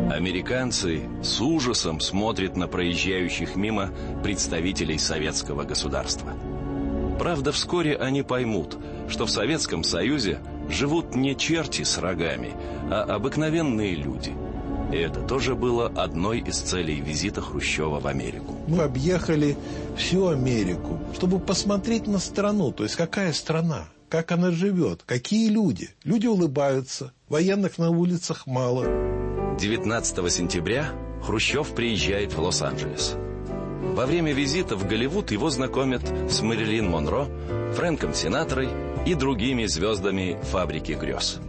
Американцы 0.09 1.01
с 1.21 1.41
ужасом 1.41 1.99
смотрят 1.99 2.55
на 2.55 2.67
проезжающих 2.67 3.55
мимо 3.57 3.89
представителей 4.23 4.97
советского 4.97 5.63
государства. 5.63 6.33
Правда, 7.21 7.51
вскоре 7.51 7.95
они 7.95 8.23
поймут, 8.23 8.79
что 9.07 9.27
в 9.27 9.29
Советском 9.29 9.83
Союзе 9.83 10.39
живут 10.71 11.13
не 11.13 11.37
черти 11.37 11.83
с 11.83 11.99
рогами, 11.99 12.55
а 12.89 13.03
обыкновенные 13.03 13.93
люди. 13.93 14.33
И 14.91 14.95
это 14.95 15.21
тоже 15.21 15.53
было 15.53 15.85
одной 15.85 16.39
из 16.39 16.57
целей 16.57 16.99
визита 16.99 17.39
Хрущева 17.39 17.99
в 17.99 18.07
Америку. 18.07 18.55
Мы 18.67 18.81
объехали 18.81 19.55
всю 19.95 20.29
Америку, 20.29 20.99
чтобы 21.13 21.39
посмотреть 21.39 22.07
на 22.07 22.17
страну, 22.17 22.71
то 22.71 22.81
есть 22.81 22.95
какая 22.95 23.33
страна 23.33 23.85
как 24.09 24.31
она 24.33 24.51
живет, 24.51 25.03
какие 25.05 25.47
люди. 25.47 25.89
Люди 26.03 26.27
улыбаются, 26.27 27.13
военных 27.29 27.77
на 27.77 27.91
улицах 27.91 28.45
мало. 28.45 28.83
19 29.57 30.31
сентября 30.31 30.91
Хрущев 31.23 31.73
приезжает 31.75 32.33
в 32.33 32.41
Лос-Анджелес. 32.41 33.15
Во 33.91 34.05
время 34.05 34.31
визита 34.33 34.75
в 34.77 34.87
Голливуд 34.87 35.31
его 35.31 35.49
знакомят 35.49 36.01
с 36.29 36.41
Мэрилин 36.41 36.89
Монро, 36.89 37.27
Фрэнком 37.75 38.13
Синатрой 38.13 38.69
и 39.05 39.15
другими 39.15 39.65
звездами 39.65 40.39
«Фабрики 40.51 40.93
грез». 40.93 41.39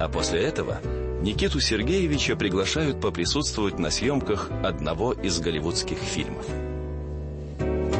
А 0.00 0.08
после 0.08 0.40
этого 0.40 0.80
Никиту 1.20 1.60
Сергеевича 1.60 2.34
приглашают 2.34 3.00
поприсутствовать 3.00 3.78
на 3.78 3.90
съемках 3.90 4.50
одного 4.64 5.12
из 5.12 5.38
голливудских 5.38 5.98
фильмов– 5.98 6.46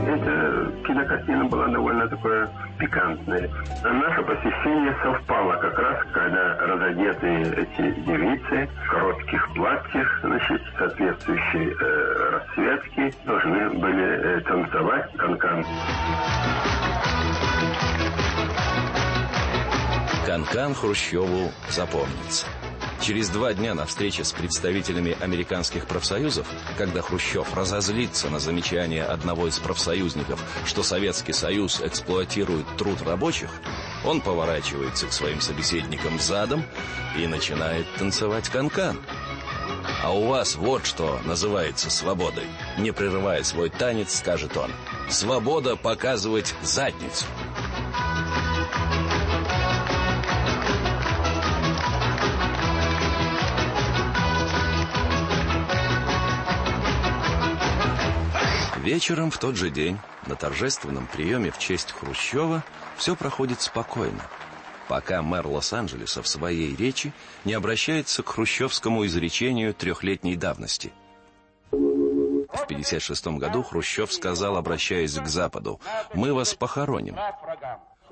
эта 0.07 0.73
кинокартина 0.87 1.45
была 1.45 1.69
довольно 1.69 2.09
такое 2.09 2.49
пикантное. 2.79 3.49
Наше 3.83 4.23
посещение 4.23 4.97
совпало 5.03 5.55
как 5.57 5.79
раз, 5.79 5.99
когда 6.13 6.57
разодетые 6.59 7.43
эти 7.43 8.01
девицы 8.01 8.69
в 8.85 8.91
коротких 8.91 9.55
платьях, 9.55 10.21
значит, 10.23 10.63
соответствующей 10.79 11.77
э, 11.81 12.31
расцветки, 12.33 13.15
должны 13.25 13.71
были 13.71 14.37
э, 14.37 14.41
танцевать 14.41 15.13
канкан. 15.17 15.65
Канкан 20.27 20.75
Хрущеву 20.75 21.51
запомнится. 21.69 22.47
Через 23.03 23.31
два 23.31 23.53
дня 23.53 23.75
на 23.75 23.85
встрече 23.85 24.23
с 24.23 24.31
представителями 24.31 25.17
американских 25.21 25.87
профсоюзов, 25.87 26.47
когда 26.79 27.03
Хрущев 27.03 27.53
разозлится 27.53 28.31
на 28.31 28.39
замечание 28.39 29.03
одного 29.03 29.49
из 29.49 29.59
профсоюзников, 29.59 30.41
что 30.65 30.85
Советский 30.85 31.33
Союз 31.33 31.81
эксплуатирует 31.83 32.65
труд 32.79 33.03
рабочих, 33.03 33.51
он 34.05 34.21
поворачивается 34.21 35.09
к 35.09 35.13
своим 35.13 35.41
собеседникам 35.41 36.21
задом 36.21 36.65
и 37.19 37.27
начинает 37.27 37.87
танцевать 37.99 38.49
канкан. 38.49 38.97
-кан. 38.97 39.03
А 40.03 40.13
у 40.13 40.27
вас 40.27 40.57
вот 40.57 40.85
что 40.87 41.21
называется 41.25 41.91
свободой. 41.91 42.45
Не 42.79 42.93
прерывая 42.93 43.43
свой 43.43 43.71
танец, 43.71 44.17
скажет 44.17 44.57
он. 44.57 44.71
Свобода 45.09 45.77
показывать 45.77 46.55
задницу. 46.63 47.27
Вечером 58.93 59.31
в 59.31 59.39
тот 59.39 59.57
же 59.57 59.71
день 59.71 59.99
на 60.27 60.37
торжественном 60.37 61.07
приеме 61.07 61.51
в 61.51 61.59
честь 61.59 61.93
Хрущева 61.93 62.63
все 62.99 63.17
проходит 63.17 63.63
спокойно, 63.63 64.21
пока 64.87 65.23
мэр 65.23 65.47
Лос-Анджелеса 65.47 66.23
в 66.23 66.29
своей 66.29 66.77
речи 66.77 67.15
не 67.47 67.55
обращается 67.55 68.23
к 68.23 68.29
хрущевскому 68.29 69.07
изречению 69.07 69.73
трехлетней 69.73 70.37
давности. 70.37 70.93
В 71.71 72.65
1956 72.65 73.29
году 73.39 73.63
Хрущев 73.63 74.13
сказал, 74.13 74.59
обращаясь 74.59 75.15
к 75.15 75.27
Западу, 75.27 75.81
«Мы 76.13 76.35
вас 76.35 76.53
похороним». 76.53 77.17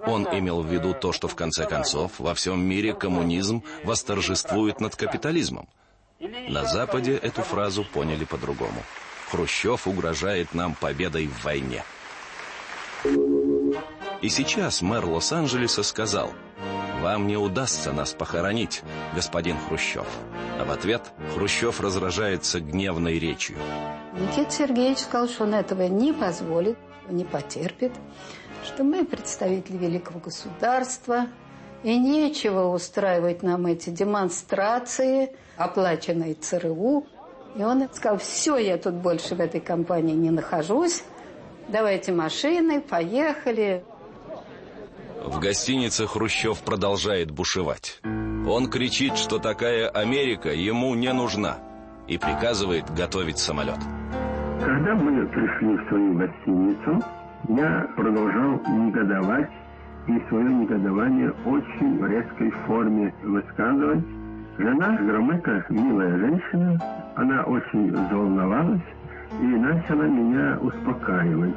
Он 0.06 0.26
имел 0.32 0.62
в 0.62 0.72
виду 0.72 0.94
то, 0.94 1.12
что 1.12 1.28
в 1.28 1.34
конце 1.34 1.66
концов 1.66 2.12
во 2.18 2.34
всем 2.34 2.58
мире 2.58 2.94
коммунизм 2.94 3.62
восторжествует 3.84 4.80
над 4.80 4.96
капитализмом. 4.96 5.68
На 6.20 6.64
Западе 6.64 7.16
эту 7.16 7.42
фразу 7.42 7.84
поняли 7.84 8.24
по-другому. 8.24 8.82
Хрущев 9.30 9.86
угрожает 9.86 10.54
нам 10.54 10.74
победой 10.74 11.26
в 11.28 11.44
войне. 11.44 11.84
И 14.20 14.28
сейчас 14.28 14.82
мэр 14.82 15.06
Лос-Анджелеса 15.06 15.82
сказал, 15.82 16.32
«Вам 17.00 17.26
не 17.26 17.36
удастся 17.36 17.92
нас 17.92 18.12
похоронить, 18.12 18.82
господин 19.14 19.56
Хрущев». 19.58 20.06
А 20.58 20.64
в 20.64 20.70
ответ 20.70 21.02
Хрущев 21.34 21.80
разражается 21.80 22.60
гневной 22.60 23.18
речью. 23.18 23.56
Никита 24.12 24.50
Сергеевич 24.50 24.98
сказал, 24.98 25.28
что 25.28 25.44
он 25.44 25.54
этого 25.54 25.84
не 25.84 26.12
позволит, 26.12 26.76
не 27.08 27.24
потерпит, 27.24 27.92
что 28.66 28.84
мы 28.84 29.04
представители 29.06 29.78
великого 29.78 30.20
государства, 30.20 31.28
и 31.82 31.98
нечего 31.98 32.66
устраивать 32.74 33.42
нам 33.42 33.64
эти 33.64 33.88
демонстрации, 33.88 35.34
оплаченные 35.56 36.34
ЦРУ, 36.34 37.06
и 37.56 37.62
он 37.62 37.88
сказал, 37.92 38.18
все, 38.18 38.56
я 38.56 38.76
тут 38.78 38.94
больше 38.94 39.34
в 39.34 39.40
этой 39.40 39.60
компании 39.60 40.14
не 40.14 40.30
нахожусь, 40.30 41.04
давайте 41.68 42.12
машины, 42.12 42.80
поехали. 42.80 43.84
В 45.24 45.38
гостинице 45.38 46.06
Хрущев 46.06 46.60
продолжает 46.60 47.30
бушевать. 47.30 48.00
Он 48.48 48.70
кричит, 48.70 49.16
что 49.16 49.38
такая 49.38 49.88
Америка 49.88 50.50
ему 50.50 50.94
не 50.94 51.12
нужна 51.12 51.58
и 52.08 52.16
приказывает 52.16 52.90
готовить 52.96 53.38
самолет. 53.38 53.78
Когда 54.60 54.94
мы 54.94 55.26
пришли 55.26 55.76
в 55.76 55.88
свою 55.88 56.14
гостиницу, 56.14 57.04
я 57.48 57.88
продолжал 57.96 58.60
негодовать 58.68 59.50
и 60.08 60.28
свое 60.28 60.52
негодование 60.52 61.30
очень 61.44 61.98
в 61.98 62.06
резкой 62.06 62.50
форме 62.66 63.14
высказывать. 63.22 64.04
Жена 64.58 64.96
Громыка, 64.96 65.64
милая 65.68 66.18
женщина, 66.18 66.78
она 67.16 67.42
очень 67.44 67.92
взволновалась 67.92 68.80
и 69.40 69.44
начала 69.44 70.04
меня 70.04 70.58
успокаивать. 70.60 71.54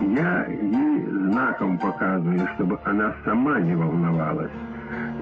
Я 0.00 0.46
ей 0.46 1.06
знаком 1.06 1.78
показываю, 1.78 2.48
чтобы 2.54 2.78
она 2.84 3.14
сама 3.24 3.60
не 3.60 3.74
волновалась. 3.74 4.52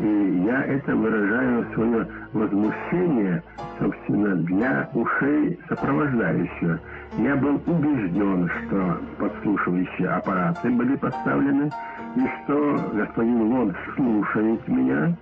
И 0.00 0.42
я 0.46 0.64
это 0.64 0.94
выражаю 0.96 1.66
свое 1.74 2.08
возмущение, 2.32 3.42
собственно, 3.78 4.34
для 4.36 4.88
ушей 4.94 5.58
сопровождающего. 5.68 6.80
Я 7.18 7.36
был 7.36 7.60
убежден, 7.66 8.48
что 8.48 9.00
подслушивающие 9.18 10.08
аппараты 10.08 10.70
были 10.70 10.96
поставлены, 10.96 11.70
и 12.16 12.20
что 12.42 12.90
господин 12.94 13.42
Лонд 13.42 13.76
слушает 13.94 14.66
меня. 14.68 15.16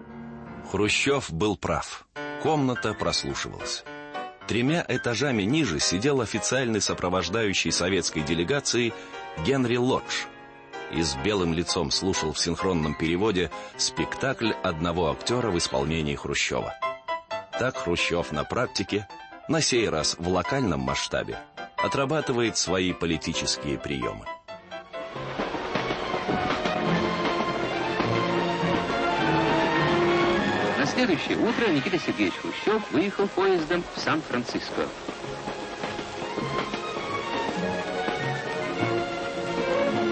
Хрущев 0.70 1.32
был 1.32 1.56
прав. 1.56 2.06
Комната 2.42 2.94
прослушивалась. 2.94 3.84
Тремя 4.48 4.82
этажами 4.88 5.42
ниже 5.42 5.78
сидел 5.78 6.22
официальный 6.22 6.80
сопровождающий 6.80 7.70
советской 7.70 8.20
делегации 8.22 8.94
Генри 9.44 9.76
Лодж 9.76 10.24
и 10.90 11.02
с 11.02 11.16
белым 11.16 11.52
лицом 11.52 11.90
слушал 11.90 12.32
в 12.32 12.40
синхронном 12.40 12.94
переводе 12.94 13.50
спектакль 13.76 14.52
одного 14.62 15.10
актера 15.10 15.50
в 15.50 15.58
исполнении 15.58 16.14
Хрущева. 16.14 16.74
Так 17.58 17.76
Хрущев 17.76 18.32
на 18.32 18.44
практике, 18.44 19.06
на 19.48 19.60
сей 19.60 19.86
раз 19.86 20.16
в 20.18 20.26
локальном 20.28 20.80
масштабе, 20.80 21.38
отрабатывает 21.76 22.56
свои 22.56 22.94
политические 22.94 23.78
приемы. 23.78 24.24
Следующее 30.98 31.38
утро 31.38 31.68
Никита 31.68 31.96
Сергеевич 31.96 32.34
Хрущев 32.38 32.90
выехал 32.90 33.28
поездом 33.28 33.84
в 33.94 34.00
Сан-Франциско. 34.00 34.82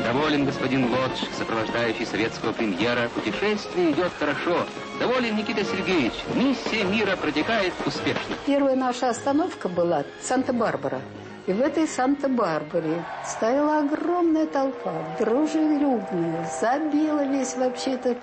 Доволен 0.05 0.45
господин 0.45 0.85
Лодж, 0.85 1.25
сопровождающий 1.37 2.07
советского 2.07 2.53
премьера. 2.53 3.09
Путешествие 3.09 3.91
идет 3.91 4.13
хорошо. 4.17 4.65
Доволен 5.01 5.35
Никита 5.35 5.65
Сергеевич. 5.65 6.13
Миссия 6.37 6.85
мира 6.85 7.17
протекает 7.17 7.73
успешно. 7.85 8.37
Первая 8.47 8.77
наша 8.77 9.09
остановка 9.09 9.69
была 9.69 10.05
Санта-Барбара. 10.23 11.01
И 11.49 11.53
в 11.53 11.61
этой 11.63 11.89
Санта-Барбаре 11.89 13.05
стояла 13.25 13.81
огромная 13.81 14.47
толпа, 14.47 14.95
дружелюбная, 15.19 16.49
забила 16.61 17.25
весь 17.25 17.57
вообще 17.57 17.95
этот 17.95 18.19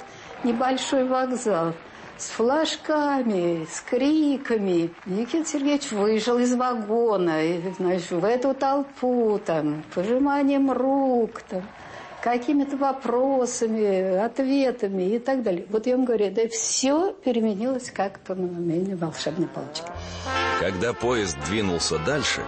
небольшой 0.46 1.04
вокзал 1.06 1.74
с 2.18 2.30
флажками, 2.30 3.66
с 3.72 3.82
криками. 3.82 4.92
Никита 5.06 5.46
Сергеевич 5.46 5.92
выжил 5.92 6.40
из 6.40 6.54
вагона, 6.56 7.44
и, 7.44 7.62
знаешь, 7.78 8.10
в 8.10 8.24
эту 8.24 8.54
толпу, 8.54 9.40
там, 9.46 9.84
пожиманием 9.94 10.72
рук, 10.72 11.42
там, 11.50 11.64
какими-то 12.22 12.78
вопросами, 12.78 14.18
ответами 14.18 15.16
и 15.16 15.20
так 15.20 15.44
далее. 15.44 15.66
Вот 15.70 15.86
я 15.88 15.98
вам 15.98 16.06
говорю, 16.06 16.32
да 16.32 16.48
все 16.48 17.12
переменилось 17.12 17.92
как 17.92 18.20
по 18.20 18.34
мановению 18.34 18.98
волшебной 18.98 19.48
палочки. 19.48 19.88
Когда 20.60 20.94
поезд 20.94 21.38
двинулся 21.46 22.00
дальше, 22.00 22.44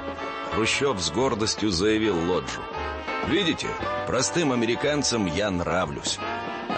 Хрущев 0.53 1.01
с 1.01 1.11
гордостью 1.11 1.69
заявил 1.69 2.15
Лоджу. 2.31 2.61
«Видите, 3.27 3.67
простым 4.07 4.53
американцам 4.53 5.25
я 5.25 5.51
нравлюсь». 5.51 6.17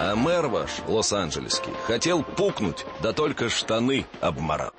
А 0.00 0.14
мэр 0.14 0.46
ваш, 0.46 0.70
лос-анджелесский, 0.86 1.72
хотел 1.88 2.22
пукнуть, 2.22 2.86
да 3.02 3.12
только 3.12 3.48
штаны 3.48 4.06
обморал. 4.20 4.70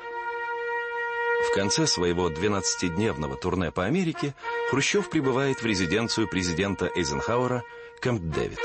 В 1.52 1.56
конце 1.56 1.88
своего 1.88 2.30
12-дневного 2.30 3.36
турне 3.36 3.70
по 3.70 3.84
Америке 3.84 4.34
Хрущев 4.70 5.10
прибывает 5.10 5.62
в 5.62 5.66
резиденцию 5.66 6.30
президента 6.30 6.90
Эйзенхауэра 6.96 7.64
Кэмп-Дэвид. 8.02 8.60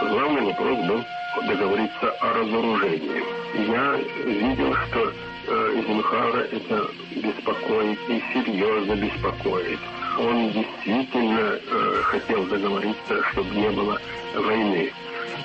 Главный 0.00 0.42
вопрос 0.42 0.78
был 0.86 1.04
договориться 1.46 2.10
о 2.12 2.32
разоружении. 2.32 3.22
Я 3.68 3.96
видел, 4.24 4.74
что 4.88 5.10
э, 5.10 5.72
Эйзенхауэра 5.74 6.42
это 6.52 6.90
беспокоит 7.10 7.98
и 8.08 8.22
серьезно 8.32 8.96
беспокоит 8.96 9.80
он 10.18 10.50
действительно 10.50 11.58
э, 11.58 12.00
хотел 12.04 12.44
договориться, 12.44 13.22
чтобы 13.32 13.54
не 13.54 13.70
было 13.70 14.00
войны. 14.34 14.92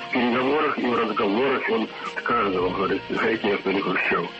В 0.08 0.12
переговорах 0.12 0.78
и 0.78 0.86
в 0.86 0.94
разговорах 0.94 1.70
он 1.70 1.88
сказал, 2.18 2.70
говорит, 2.70 3.02
знаете, 3.10 3.48
я 3.48 3.56
говорю, 3.58 3.82
Хрущев, 3.82 4.30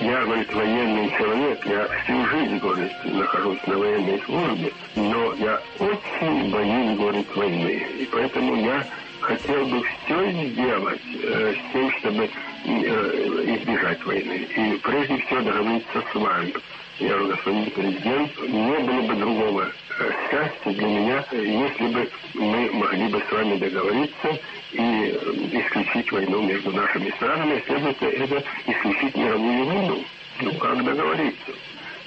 я, 0.00 0.24
говорит, 0.24 0.52
военный 0.52 1.10
человек, 1.16 1.66
я 1.66 1.88
всю 2.02 2.26
жизнь, 2.26 2.58
говорит, 2.58 2.92
нахожусь 3.04 3.66
на 3.66 3.78
военной 3.78 4.20
службе, 4.22 4.72
но 4.96 5.34
я 5.34 5.60
очень 5.78 6.50
боюсь, 6.50 6.98
говорит, 6.98 7.36
войны. 7.36 7.86
И 8.00 8.08
поэтому 8.10 8.56
я 8.56 8.86
хотел 9.20 9.66
бы 9.66 9.82
все 9.82 10.32
сделать 10.50 11.00
э, 11.22 11.54
с 11.54 11.72
тем, 11.72 11.90
чтобы 11.98 12.24
э, 12.24 13.56
избежать 13.56 14.04
войны. 14.04 14.48
И 14.56 14.80
прежде 14.82 15.18
всего 15.18 15.40
договориться 15.40 16.02
с 16.10 16.14
вами 16.14 16.54
я 16.98 17.08
говорю, 17.08 17.28
господин 17.28 17.70
президент, 17.72 18.38
не 18.38 18.78
было 18.78 19.02
бы 19.02 19.14
другого 19.16 19.62
э, 19.98 20.10
счастья 20.30 20.70
для 20.70 20.86
меня, 20.86 21.24
если 21.32 21.88
бы 21.88 22.10
мы 22.34 22.70
могли 22.70 23.08
бы 23.08 23.20
с 23.20 23.32
вами 23.32 23.58
договориться 23.58 24.28
и 24.72 24.78
э, 24.78 25.14
исключить 25.60 26.12
войну 26.12 26.42
между 26.42 26.70
нашими 26.72 27.10
странами, 27.16 27.62
следовательно, 27.66 28.08
это 28.10 28.44
исключить 28.66 29.16
мировую 29.16 29.64
войну. 29.66 30.04
Ну, 30.40 30.52
как 30.58 30.84
договориться? 30.84 31.52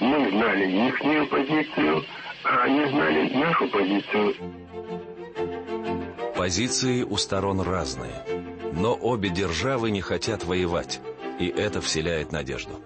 Мы 0.00 0.30
знали 0.30 0.88
их 0.88 1.28
позицию, 1.28 2.04
а 2.44 2.62
они 2.62 2.86
знали 2.86 3.34
нашу 3.34 3.68
позицию. 3.68 4.34
Позиции 6.34 7.02
у 7.02 7.16
сторон 7.16 7.60
разные, 7.60 8.24
но 8.72 8.94
обе 8.94 9.28
державы 9.28 9.90
не 9.90 10.00
хотят 10.00 10.44
воевать, 10.44 11.00
и 11.38 11.48
это 11.48 11.80
вселяет 11.80 12.32
надежду. 12.32 12.80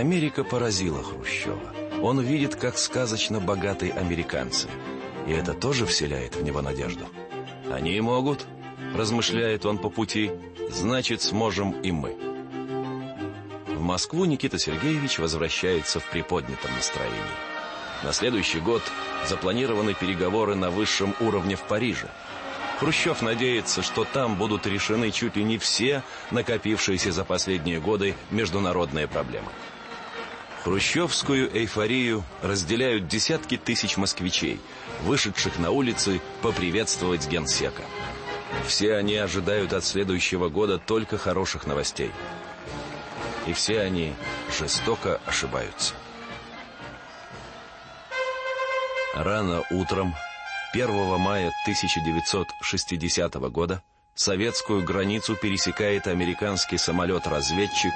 Америка 0.00 0.44
поразила 0.44 1.02
Хрущева. 1.02 1.74
Он 2.02 2.20
видит, 2.20 2.56
как 2.56 2.78
сказочно 2.78 3.38
богаты 3.38 3.90
американцы. 3.90 4.66
И 5.26 5.30
это 5.30 5.52
тоже 5.52 5.84
вселяет 5.84 6.36
в 6.36 6.42
него 6.42 6.62
надежду. 6.62 7.04
Они 7.70 8.00
могут, 8.00 8.46
размышляет 8.94 9.66
он 9.66 9.76
по 9.76 9.90
пути, 9.90 10.30
значит, 10.70 11.20
сможем 11.20 11.72
и 11.82 11.92
мы. 11.92 12.16
В 13.66 13.82
Москву 13.82 14.24
Никита 14.24 14.58
Сергеевич 14.58 15.18
возвращается 15.18 16.00
в 16.00 16.08
приподнятом 16.08 16.74
настроении. 16.74 17.20
На 18.02 18.14
следующий 18.14 18.60
год 18.60 18.82
запланированы 19.28 19.92
переговоры 19.92 20.54
на 20.54 20.70
высшем 20.70 21.14
уровне 21.20 21.56
в 21.56 21.62
Париже. 21.64 22.08
Хрущев 22.78 23.20
надеется, 23.20 23.82
что 23.82 24.06
там 24.06 24.36
будут 24.36 24.66
решены 24.66 25.10
чуть 25.10 25.36
ли 25.36 25.44
не 25.44 25.58
все 25.58 26.02
накопившиеся 26.30 27.12
за 27.12 27.26
последние 27.26 27.80
годы 27.80 28.14
международные 28.30 29.06
проблемы. 29.06 29.50
Хрущевскую 30.64 31.50
эйфорию 31.56 32.22
разделяют 32.42 33.08
десятки 33.08 33.56
тысяч 33.56 33.96
москвичей, 33.96 34.60
вышедших 35.04 35.58
на 35.58 35.70
улицы 35.70 36.20
поприветствовать 36.42 37.26
генсека. 37.28 37.82
Все 38.66 38.96
они 38.96 39.16
ожидают 39.16 39.72
от 39.72 39.84
следующего 39.84 40.50
года 40.50 40.76
только 40.78 41.16
хороших 41.16 41.66
новостей. 41.66 42.10
И 43.46 43.54
все 43.54 43.80
они 43.80 44.12
жестоко 44.58 45.18
ошибаются. 45.24 45.94
Рано 49.14 49.64
утром 49.70 50.14
1 50.74 51.18
мая 51.18 51.52
1960 51.64 53.34
года 53.50 53.82
советскую 54.14 54.84
границу 54.84 55.36
пересекает 55.36 56.06
американский 56.06 56.76
самолет-разведчик 56.76 57.92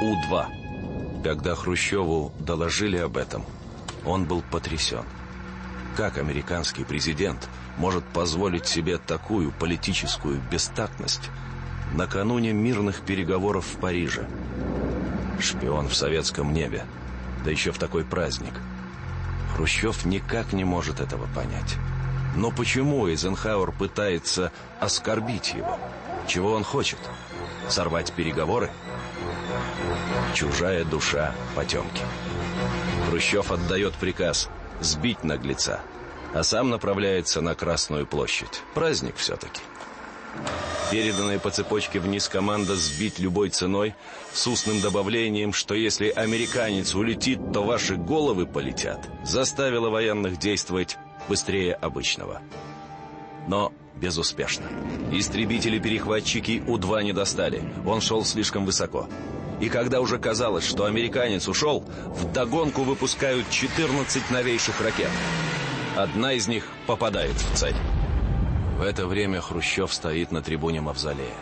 У-2 0.00 0.73
когда 1.24 1.54
Хрущеву 1.54 2.32
доложили 2.38 2.98
об 2.98 3.16
этом, 3.16 3.46
он 4.04 4.26
был 4.26 4.42
потрясен. 4.42 5.04
Как 5.96 6.18
американский 6.18 6.84
президент 6.84 7.48
может 7.78 8.04
позволить 8.04 8.66
себе 8.66 8.98
такую 8.98 9.50
политическую 9.50 10.38
бестактность 10.50 11.30
накануне 11.94 12.52
мирных 12.52 13.00
переговоров 13.00 13.64
в 13.64 13.78
Париже? 13.78 14.28
Шпион 15.40 15.88
в 15.88 15.96
советском 15.96 16.52
небе, 16.52 16.84
да 17.42 17.50
еще 17.50 17.72
в 17.72 17.78
такой 17.78 18.04
праздник. 18.04 18.52
Хрущев 19.56 20.04
никак 20.04 20.52
не 20.52 20.64
может 20.64 21.00
этого 21.00 21.26
понять. 21.34 21.76
Но 22.36 22.50
почему 22.50 23.08
Эйзенхауэр 23.08 23.72
пытается 23.72 24.52
оскорбить 24.78 25.54
его? 25.54 25.78
Чего 26.26 26.52
он 26.52 26.64
хочет? 26.64 26.98
Сорвать 27.70 28.12
переговоры? 28.12 28.70
Чужая 30.34 30.84
душа 30.84 31.32
потемки. 31.54 32.02
Хрущев 33.08 33.52
отдает 33.52 33.94
приказ 33.94 34.48
сбить 34.80 35.22
наглеца, 35.22 35.80
а 36.34 36.42
сам 36.42 36.70
направляется 36.70 37.40
на 37.40 37.54
Красную 37.54 38.04
площадь. 38.04 38.62
Праздник 38.74 39.14
все-таки. 39.16 39.60
Переданная 40.90 41.38
по 41.38 41.50
цепочке 41.50 42.00
вниз 42.00 42.28
команда 42.28 42.74
«сбить 42.74 43.20
любой 43.20 43.50
ценой» 43.50 43.94
с 44.32 44.46
устным 44.48 44.80
добавлением, 44.80 45.52
что 45.52 45.74
если 45.74 46.08
американец 46.08 46.94
улетит, 46.96 47.38
то 47.52 47.62
ваши 47.62 47.94
головы 47.94 48.44
полетят, 48.46 49.08
заставила 49.24 49.88
военных 49.88 50.38
действовать 50.38 50.98
быстрее 51.28 51.74
обычного. 51.74 52.42
но 53.46 53.72
безуспешно. 53.94 54.66
Истребители-перехватчики 55.12 56.62
У-2 56.66 57.04
не 57.04 57.12
достали, 57.12 57.62
он 57.86 58.00
шел 58.00 58.24
слишком 58.24 58.66
высоко. 58.66 59.08
И 59.60 59.68
когда 59.68 60.00
уже 60.00 60.18
казалось, 60.18 60.64
что 60.64 60.84
американец 60.84 61.48
ушел, 61.48 61.84
вдогонку 62.06 62.82
выпускают 62.82 63.48
14 63.50 64.30
новейших 64.30 64.80
ракет. 64.80 65.10
Одна 65.96 66.32
из 66.32 66.48
них 66.48 66.66
попадает 66.86 67.36
в 67.36 67.56
цель. 67.56 67.76
В 68.78 68.82
это 68.82 69.06
время 69.06 69.40
Хрущев 69.40 69.94
стоит 69.94 70.32
на 70.32 70.42
трибуне 70.42 70.80
Мавзолея. 70.80 71.36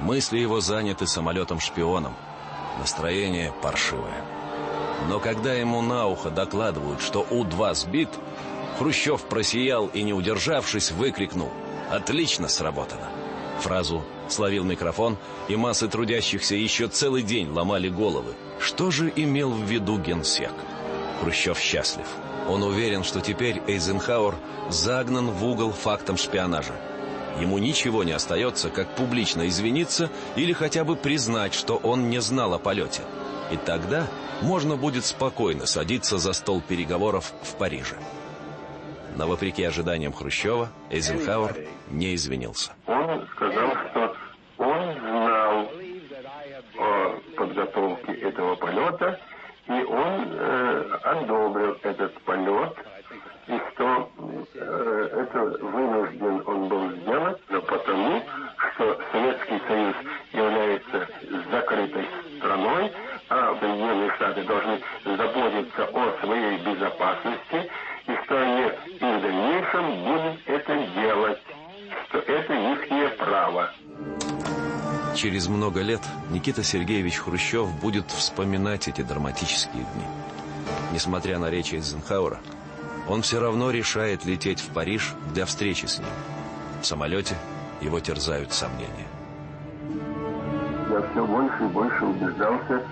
Мысли 0.00 0.38
его 0.38 0.60
заняты 0.60 1.06
самолетом-шпионом. 1.06 2.14
Настроение 2.78 3.52
паршивое. 3.62 4.24
Но 5.08 5.18
когда 5.18 5.52
ему 5.52 5.82
на 5.82 6.06
ухо 6.06 6.30
докладывают, 6.30 7.00
что 7.00 7.26
У-2 7.28 7.74
сбит, 7.74 8.08
Хрущев 8.78 9.22
просиял 9.22 9.88
и, 9.88 10.02
не 10.02 10.12
удержавшись, 10.12 10.92
выкрикнул 10.92 11.50
«Отлично 11.90 12.48
сработано!». 12.48 13.08
Фразу 13.60 14.04
словил 14.32 14.64
микрофон, 14.64 15.16
и 15.48 15.56
массы 15.56 15.88
трудящихся 15.88 16.54
еще 16.54 16.88
целый 16.88 17.22
день 17.22 17.50
ломали 17.50 17.88
головы. 17.88 18.34
Что 18.58 18.90
же 18.90 19.12
имел 19.14 19.50
в 19.50 19.62
виду 19.62 19.98
генсек? 19.98 20.52
Хрущев 21.20 21.58
счастлив. 21.58 22.06
Он 22.48 22.62
уверен, 22.62 23.04
что 23.04 23.20
теперь 23.20 23.62
Эйзенхауэр 23.66 24.34
загнан 24.70 25.30
в 25.30 25.44
угол 25.44 25.72
фактом 25.72 26.16
шпионажа. 26.16 26.74
Ему 27.40 27.58
ничего 27.58 28.04
не 28.04 28.12
остается, 28.12 28.70
как 28.70 28.94
публично 28.96 29.46
извиниться 29.48 30.10
или 30.36 30.52
хотя 30.52 30.84
бы 30.84 30.96
признать, 30.96 31.54
что 31.54 31.76
он 31.76 32.10
не 32.10 32.20
знал 32.20 32.54
о 32.54 32.58
полете. 32.58 33.02
И 33.50 33.56
тогда 33.56 34.06
можно 34.42 34.76
будет 34.76 35.04
спокойно 35.04 35.66
садиться 35.66 36.18
за 36.18 36.32
стол 36.32 36.60
переговоров 36.60 37.32
в 37.42 37.54
Париже. 37.54 37.96
Но 39.20 39.26
вопреки 39.26 39.62
ожиданиям 39.64 40.14
Хрущева, 40.14 40.70
Эйзенхауэр 40.88 41.66
не 41.90 42.14
извинился. 42.14 42.72
Он 42.86 43.28
сказал, 43.36 43.70
что 43.90 44.16
он 44.56 44.94
знал 44.98 45.70
о 46.78 47.20
подготовке 47.36 48.12
этого 48.14 48.54
полета, 48.54 49.20
и 49.68 49.72
он 49.72 50.26
э, 50.26 50.98
одобрил 51.02 51.76
этот 51.82 52.14
полет, 52.22 52.74
и 53.46 53.60
что 53.74 54.10
э, 54.54 55.08
это 55.12 55.38
вынужден 55.66 56.42
он 56.46 56.68
был 56.68 56.90
сделать, 56.92 57.38
но 57.50 57.60
потому, 57.60 58.22
что 58.72 58.98
Советский 59.12 59.60
Союз 59.68 59.96
является 60.32 61.08
закрытой 61.50 62.06
страной, 62.38 62.90
а 63.28 63.54
Соединенные 63.60 64.10
Штаты 64.16 64.44
должны 64.44 64.80
заботиться 65.04 65.84
о 65.84 66.24
своей 66.24 66.58
безопасности, 66.64 67.70
и 68.06 68.24
что 68.24 68.40
они 68.40 68.62
и 68.86 68.98
в 68.98 69.22
дальнейшем 69.22 70.04
будут 70.04 70.40
это 70.46 70.86
делать, 70.94 71.38
что 72.08 72.18
это 72.18 72.54
их 72.54 73.16
право. 73.16 73.70
Через 75.20 75.48
много 75.48 75.82
лет 75.82 76.00
Никита 76.30 76.62
Сергеевич 76.62 77.18
Хрущев 77.18 77.68
будет 77.78 78.10
вспоминать 78.10 78.88
эти 78.88 79.02
драматические 79.02 79.82
дни. 79.82 80.04
Несмотря 80.94 81.38
на 81.38 81.50
речь 81.50 81.74
Эйзенхауэра, 81.74 82.38
он 83.06 83.20
все 83.20 83.38
равно 83.38 83.70
решает 83.70 84.24
лететь 84.24 84.60
в 84.60 84.72
Париж 84.72 85.12
для 85.34 85.44
встречи 85.44 85.84
с 85.84 85.98
ним. 85.98 86.08
В 86.80 86.86
самолете 86.86 87.34
его 87.82 88.00
терзают 88.00 88.54
сомнения. 88.54 89.06
Я 90.88 91.02
все 91.12 91.26
больше 91.26 91.64
и 91.64 91.68
больше 91.68 92.02
убеждался, 92.02 92.82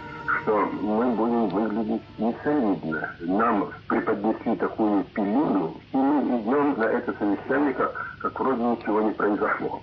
что 0.42 0.66
мы 0.82 1.10
будем 1.12 1.48
выглядеть 1.48 2.02
несолидно. 2.18 3.10
Нам 3.20 3.70
преподнесли 3.88 4.54
такую 4.56 5.02
пилюлю, 5.14 5.74
и 5.94 5.96
мы 5.96 6.42
идем 6.42 6.78
на 6.78 6.84
это 6.84 7.10
совещание, 7.18 7.72
как, 7.72 8.18
как 8.20 8.38
вроде 8.38 8.62
ничего 8.62 9.00
не 9.00 9.12
произошло. 9.12 9.80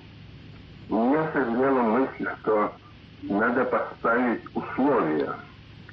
Меня 0.90 1.32
сожалела 1.34 1.82
мысль, 1.82 2.28
что 2.42 2.72
надо 3.24 3.66
поставить 3.66 4.42
условия, 4.54 5.34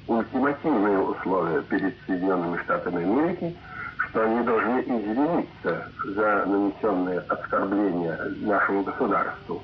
ультимативные 0.06 0.98
условия 0.98 1.62
перед 1.62 1.94
Соединенными 2.06 2.62
Штатами 2.64 3.02
Америки, 3.02 3.56
что 4.08 4.22
они 4.22 4.44
должны 4.44 4.80
извиниться 4.80 5.90
за 6.04 6.44
нанесенное 6.46 7.20
оскорбление 7.20 8.18
нашему 8.42 8.82
государству. 8.82 9.62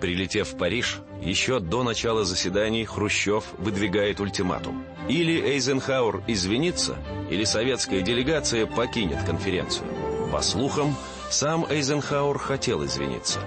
Прилетев 0.00 0.52
в 0.52 0.56
Париж, 0.56 1.00
еще 1.20 1.58
до 1.58 1.82
начала 1.82 2.24
заседаний 2.24 2.84
Хрущев 2.84 3.44
выдвигает 3.58 4.20
ультиматум. 4.20 4.84
Или 5.08 5.40
Эйзенхауэр 5.40 6.22
извинится, 6.28 6.94
или 7.30 7.42
советская 7.42 8.00
делегация 8.02 8.66
покинет 8.66 9.24
конференцию. 9.24 9.88
По 10.30 10.40
слухам, 10.40 10.94
сам 11.30 11.66
Эйзенхауэр 11.68 12.38
хотел 12.38 12.84
извиниться. 12.84 13.40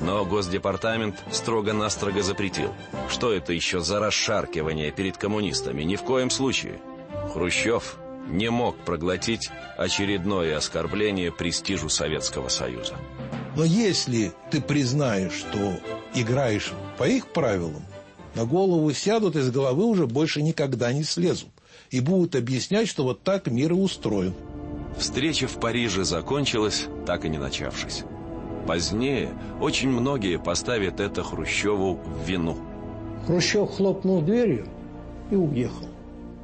Но 0.00 0.24
Госдепартамент 0.24 1.16
строго-настрого 1.30 2.22
запретил. 2.22 2.72
Что 3.08 3.32
это 3.32 3.52
еще 3.52 3.80
за 3.80 3.98
расшаркивание 3.98 4.92
перед 4.92 5.16
коммунистами? 5.16 5.82
Ни 5.82 5.96
в 5.96 6.02
коем 6.02 6.30
случае. 6.30 6.80
Хрущев 7.32 7.96
не 8.28 8.50
мог 8.50 8.76
проглотить 8.78 9.50
очередное 9.76 10.56
оскорбление 10.56 11.32
престижу 11.32 11.88
Советского 11.88 12.48
Союза. 12.48 12.94
Но 13.56 13.64
если 13.64 14.32
ты 14.50 14.60
признаешь, 14.60 15.32
что 15.32 15.74
играешь 16.14 16.72
по 16.96 17.04
их 17.04 17.26
правилам, 17.28 17.82
на 18.34 18.44
голову 18.44 18.92
сядут 18.92 19.34
и 19.34 19.40
с 19.40 19.50
головы 19.50 19.84
уже 19.84 20.06
больше 20.06 20.42
никогда 20.42 20.92
не 20.92 21.02
слезут. 21.02 21.48
И 21.90 22.00
будут 22.00 22.36
объяснять, 22.36 22.88
что 22.88 23.02
вот 23.02 23.22
так 23.22 23.46
мир 23.46 23.72
и 23.72 23.74
устроен. 23.74 24.34
Встреча 24.98 25.48
в 25.48 25.58
Париже 25.58 26.04
закончилась, 26.04 26.86
так 27.06 27.24
и 27.24 27.28
не 27.28 27.38
начавшись. 27.38 28.04
Позднее 28.68 29.30
очень 29.62 29.88
многие 29.88 30.38
поставят 30.38 31.00
это 31.00 31.22
Хрущеву 31.22 31.94
в 31.94 32.28
вину. 32.28 32.58
Хрущев 33.26 33.70
хлопнул 33.70 34.20
дверью 34.20 34.68
и 35.30 35.36
уехал. 35.36 35.88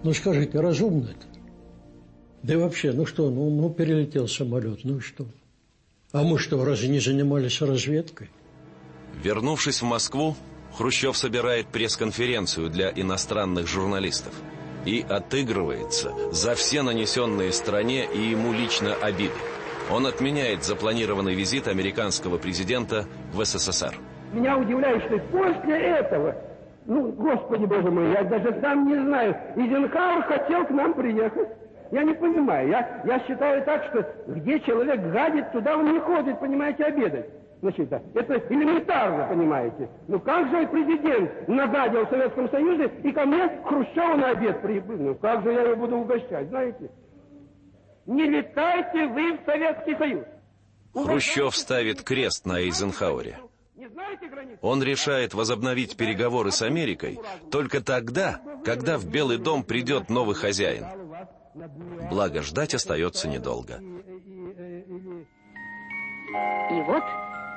Ну 0.03 0.15
скажите, 0.15 0.59
разумно 0.59 1.11
это? 1.11 1.27
Да 2.43 2.55
и 2.55 2.57
вообще, 2.57 2.93
ну 2.93 3.05
что, 3.05 3.29
ну, 3.29 3.51
ну 3.51 3.69
перелетел 3.69 4.27
самолет, 4.27 4.85
ну 4.85 4.97
и 4.97 5.01
что? 5.01 5.27
А 6.13 6.23
мы 6.23 6.39
что, 6.39 6.65
разве 6.65 6.89
не 6.89 6.99
занимались 6.99 7.61
разведкой? 7.61 8.31
Вернувшись 9.23 9.83
в 9.83 9.85
Москву, 9.85 10.35
Хрущев 10.79 11.19
собирает 11.19 11.67
пресс-конференцию 11.67 12.71
для 12.71 12.91
иностранных 12.91 13.67
журналистов 13.67 14.33
и 14.87 15.05
отыгрывается 15.07 16.15
за 16.33 16.55
все 16.55 16.81
нанесенные 16.81 17.53
стране 17.53 18.09
и 18.11 18.31
ему 18.31 18.55
лично 18.55 18.95
обиды. 18.95 19.35
Он 19.93 20.07
отменяет 20.07 20.65
запланированный 20.65 21.35
визит 21.35 21.69
американского 21.69 22.39
президента 22.39 23.05
в 23.33 23.45
СССР. 23.45 23.95
Меня 24.33 24.57
удивляет, 24.57 25.05
что 25.05 25.19
после 25.31 25.77
этого, 25.77 26.35
ну, 26.87 27.13
господи 27.13 27.67
боже 27.67 27.91
мой, 27.91 28.11
я 28.13 28.25
даже 28.25 28.59
сам 28.61 28.89
не 28.89 28.97
знаю, 28.97 29.37
Изенхауэр 29.57 30.23
хотел 30.23 30.65
к 30.67 30.71
нам 30.71 30.95
приехать. 30.95 31.49
Я 31.93 32.03
не 32.03 32.15
понимаю. 32.15 32.69
Я, 32.71 33.03
я 33.05 33.21
считаю 33.21 33.63
так, 33.65 33.85
что 33.85 34.07
где 34.27 34.59
человек 34.61 35.01
гадит, 35.13 35.53
туда 35.53 35.77
он 35.77 35.93
не 35.93 36.01
ходит, 36.01 36.41
понимаете, 36.41 36.85
обедать. 36.85 37.27
Значит, 37.61 37.89
да, 37.89 38.03
это 38.15 38.43
элементарно, 38.51 39.27
понимаете. 39.29 39.89
Ну 40.09 40.19
как 40.21 40.51
же 40.51 40.67
президент 40.67 41.49
нагадил 41.49 42.05
в 42.05 42.11
Советском 42.11 42.51
Союзе 42.51 42.91
и 43.03 43.13
ко 43.13 43.25
мне 43.25 43.49
Хрущеву 43.65 44.17
на 44.17 44.31
обед 44.31 44.61
прибыл? 44.61 44.97
Ну 44.99 45.15
как 45.15 45.43
же 45.45 45.53
я 45.53 45.63
его 45.63 45.77
буду 45.77 45.97
угощать, 45.97 46.49
знаете? 46.49 46.91
Не 48.07 48.29
летайте 48.29 49.07
вы 49.07 49.39
в 49.39 49.45
Советский 49.45 49.97
Союз. 49.97 50.25
Хрущев 50.95 51.57
ставит 51.57 52.03
крест 52.03 52.47
на 52.47 52.61
Эйзенхауэре. 52.61 53.39
Он 54.61 54.83
решает 54.83 55.35
возобновить 55.35 55.97
переговоры 55.97 56.51
с 56.51 56.63
Америкой 56.63 57.19
только 57.51 57.83
тогда, 57.83 58.41
когда 58.65 58.99
в 58.99 59.07
Белый 59.07 59.39
дом 59.39 59.65
придет 59.65 60.09
новый 60.09 60.35
хозяин. 60.35 60.87
Благо, 62.11 62.43
ждать 62.43 62.75
остается 62.75 63.29
недолго. 63.29 63.81
И 66.71 66.83
вот 66.83 67.05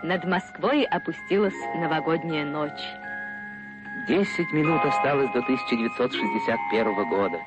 над 0.03 0.25
Москвой 0.25 0.83
опустилась 0.83 1.55
новогодняя 1.75 2.45
ночь. 2.45 2.71
Десять 4.07 4.51
минут 4.53 4.83
осталось 4.85 5.31
до 5.31 5.39
1961 5.39 7.09
года. 7.09 7.39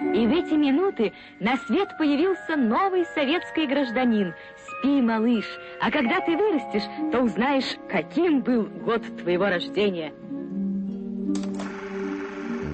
И 0.00 0.26
в 0.26 0.32
эти 0.32 0.54
минуты 0.54 1.12
на 1.40 1.56
свет 1.56 1.96
появился 1.98 2.56
новый 2.56 3.04
советский 3.14 3.66
гражданин. 3.66 4.34
Спи, 4.66 5.00
малыш, 5.00 5.44
а 5.80 5.90
когда 5.90 6.20
ты 6.20 6.36
вырастешь, 6.36 6.88
то 7.12 7.20
узнаешь, 7.20 7.76
каким 7.88 8.40
был 8.40 8.64
год 8.64 9.02
твоего 9.18 9.46
рождения. 9.46 10.12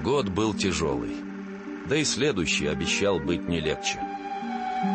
Год 0.03 0.29
был 0.31 0.55
тяжелый. 0.55 1.17
Да 1.87 1.97
и 1.97 2.05
следующий 2.05 2.67
обещал 2.67 3.19
быть 3.19 3.47
не 3.49 3.61
легче. 3.61 3.99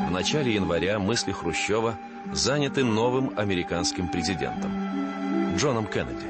В 0.08 0.12
начале 0.12 0.56
января 0.56 0.98
мысли 0.98 1.32
Хрущева 1.32 2.00
заняты 2.34 2.84
новым 2.84 3.32
американским 3.38 4.08
президентом 4.08 4.72
Джоном 5.56 5.86
Кеннеди. 5.86 6.26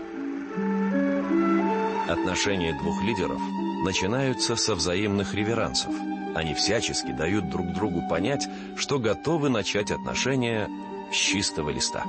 Отношения 2.10 2.78
двух 2.82 3.02
лидеров 3.04 3.40
начинаются 3.86 4.56
со 4.58 4.76
взаимных 4.76 5.34
реверансов. 5.34 5.94
Они 6.36 6.54
всячески 6.54 7.12
дают 7.12 7.50
друг 7.50 7.72
другу 7.72 8.02
понять, 8.10 8.50
что 8.76 9.00
готовы 9.00 9.48
начать 9.50 9.92
отношения 9.92 10.68
с 11.12 11.16
чистого 11.16 11.70
листа. 11.70 12.04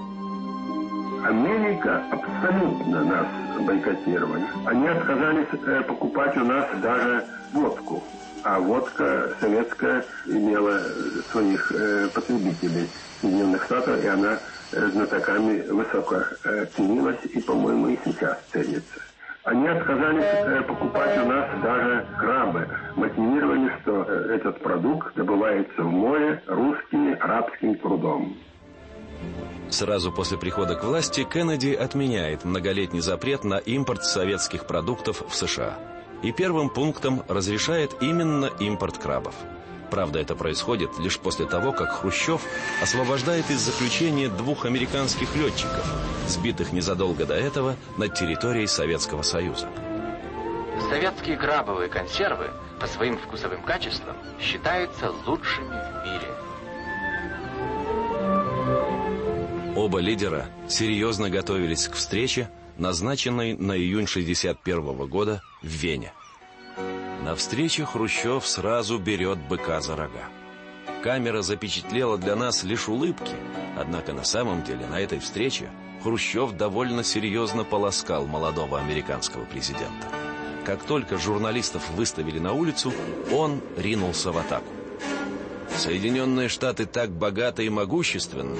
Америка 1.22 2.02
абсолютно 2.10 3.04
нас 3.04 3.26
бойкотировали. 3.60 4.44
Они 4.64 4.88
отказались 4.88 5.48
э, 5.52 5.82
покупать 5.82 6.36
у 6.36 6.44
нас 6.44 6.66
даже 6.80 7.24
водку. 7.52 8.02
А 8.42 8.58
водка 8.58 9.34
советская 9.40 10.04
имела 10.26 10.80
своих 11.30 11.72
э, 11.72 12.08
потребителей 12.14 12.88
Соединенных 13.20 13.64
Штатов, 13.64 14.02
и 14.02 14.06
она 14.06 14.38
э, 14.72 14.88
знатоками 14.92 15.60
высоко 15.68 16.22
э, 16.44 16.66
ценилась 16.76 17.24
и, 17.24 17.40
по-моему, 17.40 17.88
и 17.88 17.98
сейчас 18.04 18.38
ценится. 18.52 19.00
Они 19.46 19.68
отказались 19.68 20.24
э, 20.24 20.62
покупать 20.62 21.18
у 21.18 21.28
нас 21.28 21.48
даже 21.62 22.04
крабы. 22.18 22.68
Мотивировали, 22.96 23.70
что 23.80 24.02
э, 24.02 24.34
этот 24.34 24.60
продукт 24.60 25.14
добывается 25.14 25.82
в 25.84 25.88
море 25.88 26.42
русским 26.48 27.16
арабским 27.20 27.76
трудом. 27.76 28.36
Сразу 29.68 30.10
после 30.10 30.36
прихода 30.36 30.74
к 30.74 30.82
власти 30.82 31.22
Кеннеди 31.22 31.74
отменяет 31.74 32.44
многолетний 32.44 32.98
запрет 32.98 33.44
на 33.44 33.58
импорт 33.58 34.02
советских 34.02 34.66
продуктов 34.66 35.22
в 35.28 35.32
США. 35.32 35.78
И 36.24 36.32
первым 36.32 36.68
пунктом 36.68 37.22
разрешает 37.28 37.94
именно 38.00 38.50
импорт 38.58 38.98
крабов. 38.98 39.36
Правда, 39.90 40.18
это 40.18 40.34
происходит 40.34 40.98
лишь 40.98 41.18
после 41.18 41.46
того, 41.46 41.72
как 41.72 42.00
Хрущев 42.00 42.42
освобождает 42.82 43.48
из 43.50 43.60
заключения 43.60 44.28
двух 44.28 44.66
американских 44.66 45.34
летчиков, 45.36 45.84
сбитых 46.26 46.72
незадолго 46.72 47.24
до 47.24 47.34
этого 47.34 47.76
над 47.96 48.14
территорией 48.14 48.66
Советского 48.66 49.22
Союза. 49.22 49.68
Советские 50.90 51.36
крабовые 51.36 51.88
консервы 51.88 52.50
по 52.80 52.86
своим 52.86 53.16
вкусовым 53.18 53.62
качествам 53.62 54.16
считаются 54.40 55.12
лучшими 55.26 55.68
в 55.68 56.04
мире. 56.04 56.28
Оба 59.76 59.98
лидера 60.00 60.46
серьезно 60.68 61.30
готовились 61.30 61.88
к 61.88 61.94
встрече, 61.94 62.50
назначенной 62.78 63.54
на 63.54 63.76
июнь 63.76 64.06
61 64.06 65.06
года 65.06 65.42
в 65.62 65.66
Вене. 65.66 66.12
На 67.26 67.34
встрече 67.34 67.84
Хрущев 67.84 68.46
сразу 68.46 69.00
берет 69.00 69.38
быка 69.38 69.80
за 69.80 69.96
рога. 69.96 70.28
Камера 71.02 71.42
запечатлела 71.42 72.18
для 72.18 72.36
нас 72.36 72.62
лишь 72.62 72.88
улыбки, 72.88 73.34
однако 73.76 74.12
на 74.12 74.22
самом 74.22 74.62
деле 74.62 74.86
на 74.86 75.00
этой 75.00 75.18
встрече 75.18 75.68
Хрущев 76.04 76.52
довольно 76.52 77.02
серьезно 77.02 77.64
полоскал 77.64 78.28
молодого 78.28 78.78
американского 78.78 79.44
президента. 79.44 80.06
Как 80.64 80.84
только 80.84 81.18
журналистов 81.18 81.90
выставили 81.96 82.38
на 82.38 82.52
улицу, 82.52 82.92
он 83.32 83.60
ринулся 83.76 84.30
в 84.30 84.38
атаку. 84.38 84.70
Соединенные 85.76 86.48
Штаты 86.48 86.86
так 86.86 87.10
богаты 87.10 87.66
и 87.66 87.70
могущественны, 87.70 88.56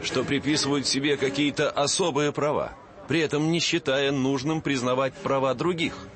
что 0.00 0.22
приписывают 0.22 0.86
себе 0.86 1.16
какие-то 1.16 1.70
особые 1.70 2.30
права, 2.30 2.74
при 3.08 3.18
этом 3.18 3.50
не 3.50 3.58
считая 3.58 4.12
нужным 4.12 4.60
признавать 4.60 5.14
права 5.14 5.52
других– 5.54 5.94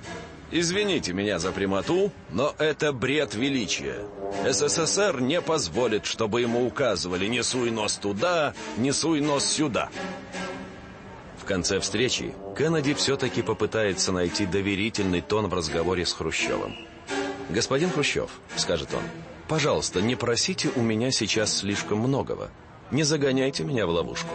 Извините 0.50 1.12
меня 1.12 1.38
за 1.38 1.52
прямоту, 1.52 2.10
но 2.30 2.54
это 2.58 2.92
бред 2.92 3.34
величия. 3.34 4.06
СССР 4.48 5.20
не 5.20 5.42
позволит, 5.42 6.06
чтобы 6.06 6.40
ему 6.40 6.66
указывали 6.66 7.26
«не 7.26 7.42
суй 7.42 7.70
нос 7.70 7.96
туда, 7.96 8.54
не 8.78 8.92
суй 8.92 9.20
нос 9.20 9.44
сюда». 9.44 9.90
В 11.36 11.44
конце 11.44 11.80
встречи 11.80 12.34
Кеннеди 12.56 12.94
все-таки 12.94 13.42
попытается 13.42 14.10
найти 14.10 14.46
доверительный 14.46 15.20
тон 15.20 15.48
в 15.48 15.54
разговоре 15.54 16.06
с 16.06 16.12
Хрущевым. 16.14 16.74
«Господин 17.50 17.90
Хрущев»,— 17.90 18.30
скажет 18.56 18.88
он,— 18.94 19.02
«пожалуйста, 19.48 20.00
не 20.00 20.16
просите 20.16 20.70
у 20.76 20.80
меня 20.80 21.10
сейчас 21.10 21.58
слишком 21.58 21.98
многого. 21.98 22.50
Не 22.90 23.02
загоняйте 23.02 23.64
меня 23.64 23.86
в 23.86 23.90
ловушку. 23.90 24.28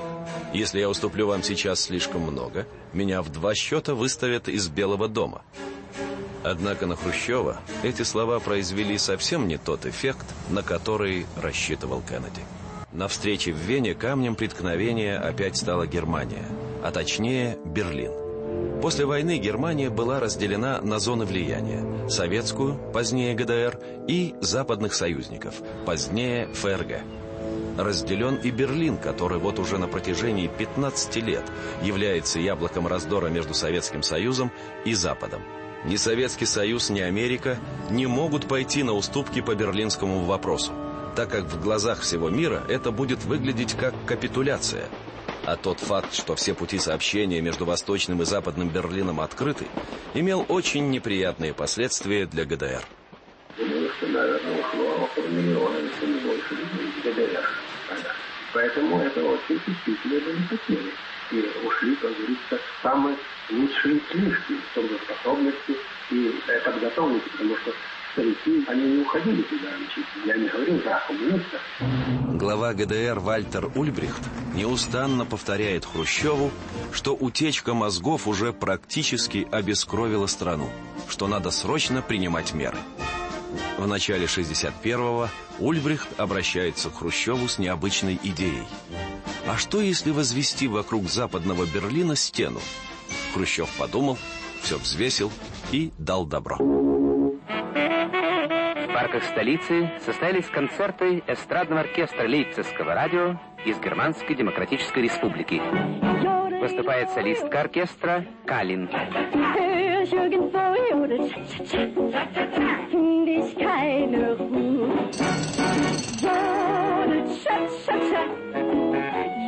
Если 0.54 0.80
я 0.80 0.89
уступлю 0.89 1.28
вам 1.28 1.41
сейчас 1.41 1.82
слишком 1.82 2.21
много, 2.21 2.67
меня 2.93 3.23
в 3.23 3.32
два 3.32 3.56
счета 3.56 3.95
выставят 3.95 4.47
из 4.47 4.67
Белого 4.67 5.08
дома». 5.08 5.43
Однако 6.43 6.86
на 6.86 6.95
Хрущева 6.95 7.58
эти 7.84 8.03
слова 8.03 8.39
произвели 8.39 8.97
совсем 8.97 9.47
не 9.47 9.58
тот 9.58 9.86
эффект, 9.86 10.25
на 10.49 10.62
который 10.62 11.25
рассчитывал 11.41 12.01
Кеннеди. 12.01 12.43
На 12.91 13.08
встрече 13.08 13.53
в 13.53 13.58
Вене 13.58 13.95
камнем 13.95 14.36
преткновения 14.36 15.17
опять 15.17 15.58
стала 15.58 15.88
Германия, 15.88 16.45
а 16.84 16.91
точнее 16.91 17.58
Берлин. 17.65 18.12
После 18.82 19.06
войны 19.06 19.38
Германия 19.38 19.89
была 19.89 20.19
разделена 20.19 20.82
на 20.82 20.99
зоны 20.99 21.25
влияния– 21.25 21.84
советскую, 22.10 22.77
позднее 22.91 23.34
ГДР, 23.34 23.79
и 24.08 24.36
западных 24.41 24.93
союзников, 24.93 25.56
позднее 25.86 26.47
ФРГ. 26.53 26.99
Разделен 27.77 28.36
и 28.36 28.51
Берлин, 28.51 28.97
который 28.97 29.39
вот 29.39 29.58
уже 29.58 29.77
на 29.77 29.88
протяжении 29.88 30.47
15 30.47 31.15
лет 31.23 31.43
является 31.82 32.39
яблоком 32.39 32.86
раздора 32.86 33.27
между 33.27 33.53
Советским 33.53 34.03
Союзом 34.03 34.51
и 34.86 34.93
Западом. 34.93 35.41
Ни 35.86 35.98
Советский 35.98 36.46
Союз, 36.46 36.89
ни 36.89 37.02
Америка 37.02 37.58
не 37.89 38.08
могут 38.08 38.48
пойти 38.48 38.84
на 38.84 38.93
уступки 38.93 39.41
по 39.41 39.54
берлинскому 39.54 40.24
вопросу, 40.24 40.72
так 41.15 41.30
как 41.30 41.43
в 41.43 41.62
глазах 41.62 42.00
всего 42.02 42.30
мира 42.30 42.63
это 42.69 42.91
будет 42.91 43.26
выглядеть 43.26 43.74
как 43.74 43.93
капитуляция. 44.06 44.86
А 45.46 45.58
тот 45.58 45.82
факт, 45.82 46.13
что 46.13 46.36
все 46.36 46.54
пути 46.54 46.80
сообщения 46.80 47.41
между 47.41 47.65
Восточным 47.65 48.22
и 48.22 48.26
Западным 48.26 48.69
Берлином 48.69 49.19
открыты, 49.19 49.67
имел 50.13 50.46
очень 50.48 50.89
неприятные 50.89 51.54
последствия 51.54 52.26
для 52.26 52.46
ГДР. 52.46 52.88
Поэтому 58.54 59.02
это 59.02 59.22
очень 59.22 59.60
чувствительные 59.65 60.22
были 60.22 60.48
потери. 60.48 60.93
И 61.31 61.65
ушли, 61.65 61.95
как 61.95 62.12
говорится, 62.15 62.59
самые 62.81 63.17
лучшие 63.49 63.99
слишки, 64.12 64.55
трудоспособности 64.73 65.77
и 66.12 66.41
э, 66.47 66.59
подготовленности, 66.62 67.29
потому 67.29 67.57
что 67.57 67.71
они 68.15 68.83
не 68.83 69.01
уходили 69.01 69.41
туда. 69.43 69.69
Я 70.25 70.38
не 70.38 70.47
говорю. 70.47 70.79
Глава 72.38 72.73
ГДР 72.73 73.19
Вальтер 73.19 73.71
Ульбрихт 73.75 74.21
неустанно 74.53 75.25
повторяет 75.25 75.86
Хрущеву, 75.86 76.51
что 76.91 77.15
утечка 77.15 77.73
мозгов 77.73 78.27
уже 78.27 78.53
практически 78.53 79.47
обескровила 79.51 80.27
страну, 80.27 80.69
что 81.09 81.27
надо 81.27 81.49
срочно 81.51 82.01
принимать 82.01 82.53
меры. 82.53 82.77
В 83.77 83.88
начале 83.88 84.25
61-го 84.25 85.29
Ульбрихт 85.59 86.19
обращается 86.19 86.89
к 86.89 86.99
Хрущеву 86.99 87.47
с 87.47 87.57
необычной 87.57 88.19
идеей. 88.23 88.67
А 89.45 89.58
что, 89.58 89.82
если 89.82 90.12
возвести 90.12 90.67
вокруг 90.67 91.10
западного 91.10 91.65
Берлина 91.65 92.15
стену? 92.15 92.60
Хрущев 93.34 93.69
подумал, 93.77 94.17
все 94.62 94.77
взвесил 94.77 95.32
и 95.71 95.91
дал 95.97 96.25
добро. 96.25 96.56
В 96.56 97.27
парках 98.93 99.23
столицы 99.25 99.91
состоялись 100.06 100.45
концерты 100.45 101.21
эстрадного 101.27 101.82
оркестра 101.82 102.25
Лейпцигского 102.27 102.93
радио 102.93 103.38
из 103.65 103.77
Германской 103.79 104.36
Демократической 104.36 105.03
Республики. 105.03 105.62
Выступает 106.62 107.10
солистка 107.10 107.62
оркестра 107.62 108.25
Калин. 108.45 108.89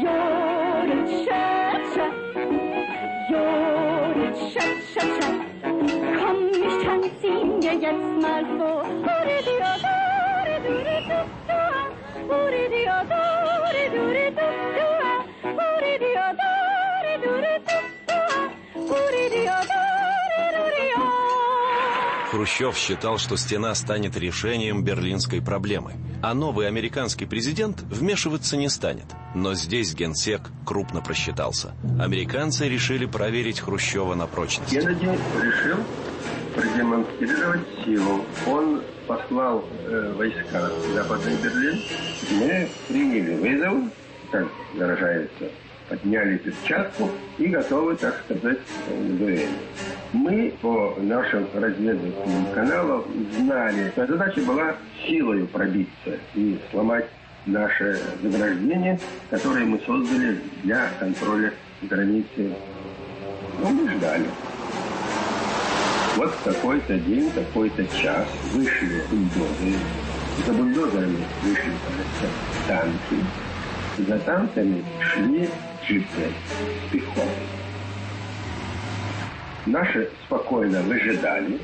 یارت 0.04 1.08
شب 1.26 1.82
شب 1.96 2.14
یارت 3.32 4.38
شب 4.38 4.80
شب 4.94 5.10
شب 5.22 5.36
کام 6.20 6.38
میشن 6.46 7.02
سینگه 7.22 7.76
یک 7.76 7.96
مرفو 8.24 8.84
دوری 9.06 9.40
دیا 9.46 9.74
دوری 9.84 10.60
دوری 10.68 11.02
دوب 11.10 11.30
دوا 11.48 11.90
دوری 12.30 12.70
دیا 12.70 13.04
دوری 13.04 13.90
دوری 13.90 14.30
دوب 14.30 14.56
دوا 14.78 15.14
Хрущев 22.36 22.76
считал, 22.76 23.18
что 23.18 23.38
стена 23.38 23.74
станет 23.76 24.18
решением 24.18 24.84
берлинской 24.84 25.42
проблемы, 25.42 25.94
а 26.22 26.34
новый 26.34 26.68
американский 26.68 27.26
президент 27.26 27.80
вмешиваться 27.84 28.58
не 28.58 28.68
станет. 28.68 29.06
Но 29.34 29.54
здесь 29.54 29.96
генсек 29.96 30.42
крупно 30.66 31.00
просчитался. 31.00 31.74
Американцы 31.98 32.68
решили 32.68 33.06
проверить 33.06 33.62
Хрущева 33.62 34.16
на 34.16 34.28
прочность. 34.28 34.70
Кеннеди 34.70 35.18
решил 35.42 35.78
продемонстрировать 36.54 37.62
силу. 37.86 38.26
Он 38.46 38.84
послал 39.08 39.64
э, 39.86 40.14
войска 40.18 40.72
в 40.72 40.94
Западный 40.94 41.38
Берлин. 41.42 41.82
Мы 42.32 42.70
приняли 42.90 43.36
вызов, 43.36 43.94
так 44.34 44.48
выражается, 44.74 45.52
подняли 45.88 46.36
перчатку 46.40 47.10
и 47.38 47.48
готовы, 47.48 47.96
так 47.96 48.22
сказать, 48.26 48.60
к 48.60 49.18
дуэли. 49.18 49.48
Мы 50.16 50.54
по 50.62 50.96
нашим 51.02 51.46
разведывательным 51.54 52.46
каналам 52.54 53.04
знали, 53.38 53.90
что 53.90 54.08
задача 54.08 54.40
была 54.44 54.74
силой 55.06 55.46
пробиться 55.46 56.18
и 56.34 56.58
сломать 56.72 57.06
наше 57.46 58.00
заграждение, 58.24 58.98
которое 59.30 59.66
мы 59.66 59.78
создали 59.86 60.40
для 60.64 60.88
контроля 61.00 61.54
границы. 61.82 62.56
Ну, 63.62 63.70
мы 63.72 63.92
ждали. 63.92 64.26
Вот 66.16 66.32
в 66.32 66.44
такой-то 66.44 66.98
день, 66.98 67.30
такой-то 67.32 67.86
час 67.88 68.26
вышли 68.54 69.04
бульдозеры. 69.12 69.80
За 70.48 70.54
бульдозерами 70.54 71.26
вышли 71.44 71.74
танки. 72.70 73.18
За 73.98 74.18
танками 74.20 74.82
шли 75.02 75.50
джипы 75.86 76.32
с. 76.94 77.65
Наши 79.66 80.10
спокойно 80.26 80.82
выжидали. 80.82 81.60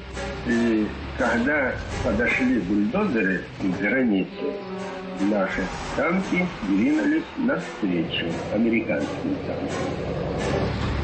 И 0.47 0.87
когда 1.17 1.73
подошли 2.03 2.59
бульдозеры 2.59 3.43
к 3.59 3.79
границе, 3.79 4.53
наши 5.19 5.67
танки 5.95 6.47
двинулись 6.63 7.23
навстречу 7.37 8.25
американским 8.53 9.35
танкам. 9.45 9.69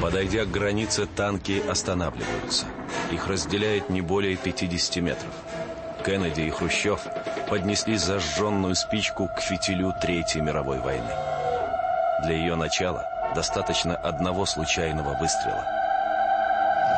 Подойдя 0.02 0.46
к 0.46 0.52
границе, 0.52 1.06
танки 1.06 1.62
останавливаются. 1.68 2.66
Их 3.12 3.28
разделяет 3.28 3.90
не 3.90 4.02
более 4.02 4.36
50 4.36 5.04
метров. 5.04 5.32
Кеннеди 6.04 6.42
и 6.42 6.50
Хрущев 6.50 7.02
поднесли 7.50 7.98
зажженную 7.98 8.76
спичку 8.76 9.28
к 9.28 9.42
фитилю 9.42 9.94
Третьей 10.02 10.42
мировой 10.42 10.80
войны. 10.80 11.12
Для 12.24 12.36
ее 12.36 12.56
начала 12.56 13.06
достаточно 13.36 13.96
одного 13.96 14.46
случайного 14.46 15.18
выстрела. 15.20 15.77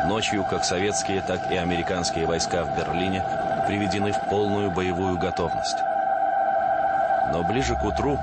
Ночью 0.05 0.45
как 0.45 0.63
советские, 0.63 1.21
так 1.21 1.51
и 1.51 1.55
американские 1.55 2.25
войска 2.25 2.63
в 2.63 2.77
Берлине 2.77 3.23
приведены 3.67 4.13
в 4.13 4.29
полную 4.29 4.71
боевую 4.71 5.17
готовность. 5.17 5.77
Но 7.33 7.43
ближе 7.43 7.75
к 7.75 7.83
утру 7.83 8.17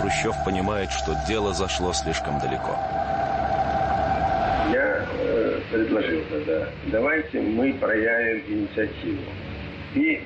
Хрущев 0.00 0.34
понимает, 0.44 0.90
что 0.90 1.14
дело 1.28 1.52
зашло 1.52 1.92
слишком 1.92 2.40
далеко. 2.40 2.76
Я 4.72 5.06
э, 5.20 5.60
предложил 5.70 6.22
тогда, 6.30 6.68
давайте 6.86 7.40
мы 7.40 7.74
проявим 7.74 8.42
инициативу 8.48 9.22
и 9.94 10.22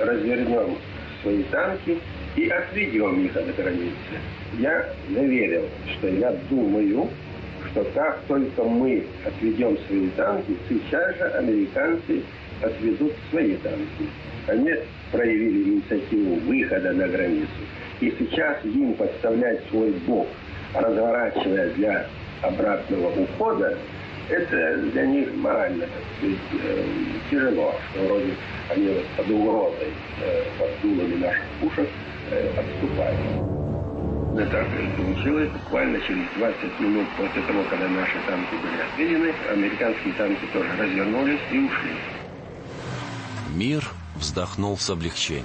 развернем 0.00 0.78
свои 1.22 1.42
танки 1.44 1.98
и 2.36 2.48
отведем 2.48 3.26
их 3.26 3.36
от 3.36 3.54
границы. 3.54 3.94
Я 4.58 4.88
заверил, 5.10 5.68
что 5.92 6.08
я 6.08 6.32
думаю, 6.48 7.10
что 7.70 7.84
как 7.94 8.20
только 8.28 8.62
мы 8.64 9.04
отведем 9.26 9.76
свои 9.86 10.08
танки, 10.10 10.56
сейчас 10.68 11.16
же 11.16 11.24
американцы 11.24 12.22
отведут 12.62 13.12
свои 13.30 13.56
танки. 13.56 14.08
Они 14.46 14.74
проявили 15.12 15.70
инициативу 15.70 16.36
выхода 16.46 16.92
на 16.92 17.06
границу. 17.08 17.48
И 18.00 18.14
сейчас 18.18 18.64
им 18.64 18.94
подставлять 18.94 19.60
свой 19.70 19.90
бок, 20.06 20.28
разворачивая 20.74 21.70
для 21.70 22.06
обратного 22.42 23.08
ухода, 23.20 23.76
это 24.28 24.76
для 24.92 25.06
них 25.06 25.34
морально 25.36 25.86
сказать, 26.18 26.36
э, 26.62 26.84
тяжело, 27.30 27.74
что 27.90 28.04
вроде 28.04 28.34
они 28.70 28.94
под 29.16 29.30
угрозой, 29.30 29.88
э, 30.22 30.42
под 30.58 30.68
дулами 30.82 31.14
наших 31.16 31.44
пушек 31.60 31.88
э, 32.30 32.48
отступают. 32.58 33.67
Да 34.38 34.46
так 34.46 34.68
и 34.68 34.86
получилось. 34.96 35.50
Буквально 35.50 36.00
через 36.02 36.24
20 36.36 36.78
минут 36.78 37.08
после 37.16 37.42
того, 37.42 37.64
когда 37.68 37.88
наши 37.88 38.20
танки 38.24 38.54
были 38.62 38.80
отведены, 38.92 39.34
американские 39.50 40.14
танки 40.14 40.46
тоже 40.52 40.68
развернулись 40.78 41.40
и 41.50 41.58
ушли. 41.58 41.96
Мир 43.56 43.84
вздохнул 44.14 44.78
с 44.78 44.88
облегчением. 44.90 45.44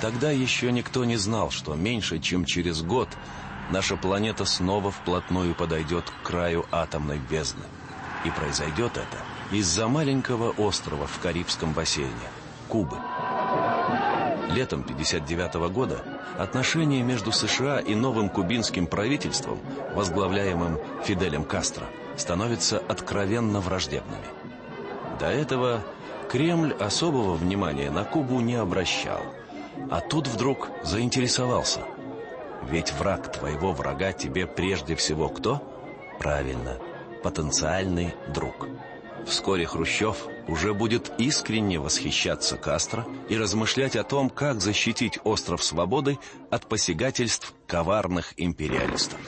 Тогда 0.00 0.30
еще 0.30 0.72
никто 0.72 1.04
не 1.04 1.16
знал, 1.16 1.50
что 1.50 1.74
меньше, 1.74 2.20
чем 2.20 2.46
через 2.46 2.80
год, 2.80 3.10
наша 3.70 3.96
планета 3.96 4.46
снова 4.46 4.90
вплотную 4.90 5.54
подойдет 5.54 6.04
к 6.08 6.26
краю 6.26 6.64
атомной 6.72 7.18
бездны. 7.30 7.64
И 8.24 8.30
произойдет 8.30 8.92
это 8.92 9.54
из-за 9.54 9.88
маленького 9.88 10.52
острова 10.52 11.06
в 11.06 11.18
Карибском 11.18 11.74
бассейне– 11.74 12.30
Кубы. 12.68 12.96
Летом 14.50 14.82
1959 14.82 15.72
года 15.72 16.02
отношения 16.38 17.02
между 17.02 17.32
США 17.32 17.78
и 17.78 17.94
новым 17.94 18.28
кубинским 18.28 18.86
правительством, 18.86 19.58
возглавляемым 19.94 20.78
Фиделем 21.04 21.44
Кастро, 21.44 21.86
становятся 22.16 22.78
откровенно 22.88 23.60
враждебными. 23.60 24.26
До 25.18 25.26
этого 25.26 25.82
Кремль 26.30 26.72
особого 26.74 27.34
внимания 27.34 27.90
на 27.90 28.04
Кубу 28.04 28.40
не 28.40 28.56
обращал, 28.56 29.22
а 29.90 30.00
тут 30.00 30.26
вдруг 30.26 30.68
заинтересовался. 30.82 31.80
Ведь 32.68 32.92
враг 32.92 33.30
твоего 33.30 33.72
врага 33.72 34.12
тебе 34.12 34.46
прежде 34.46 34.96
всего 34.96 35.28
кто? 35.28 35.62
Правильно, 36.18 36.78
потенциальный 37.22 38.14
друг. 38.32 38.66
Вскоре 39.26 39.66
Хрущев 39.66 40.26
уже 40.48 40.74
будет 40.74 41.12
искренне 41.18 41.78
восхищаться 41.78 42.56
Кастро 42.56 43.06
и 43.28 43.36
размышлять 43.36 43.96
о 43.96 44.04
том, 44.04 44.28
как 44.28 44.60
защитить 44.60 45.18
остров 45.24 45.62
свободы 45.62 46.18
от 46.50 46.66
посягательств 46.66 47.54
коварных 47.66 48.34
империалистов. 48.36 49.18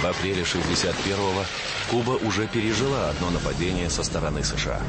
В 0.00 0.04
апреле 0.04 0.42
61-го 0.42 1.44
Куба 1.90 2.18
уже 2.26 2.46
пережила 2.46 3.10
одно 3.10 3.30
нападение 3.30 3.90
со 3.90 4.02
стороны 4.02 4.42
США. 4.42 4.80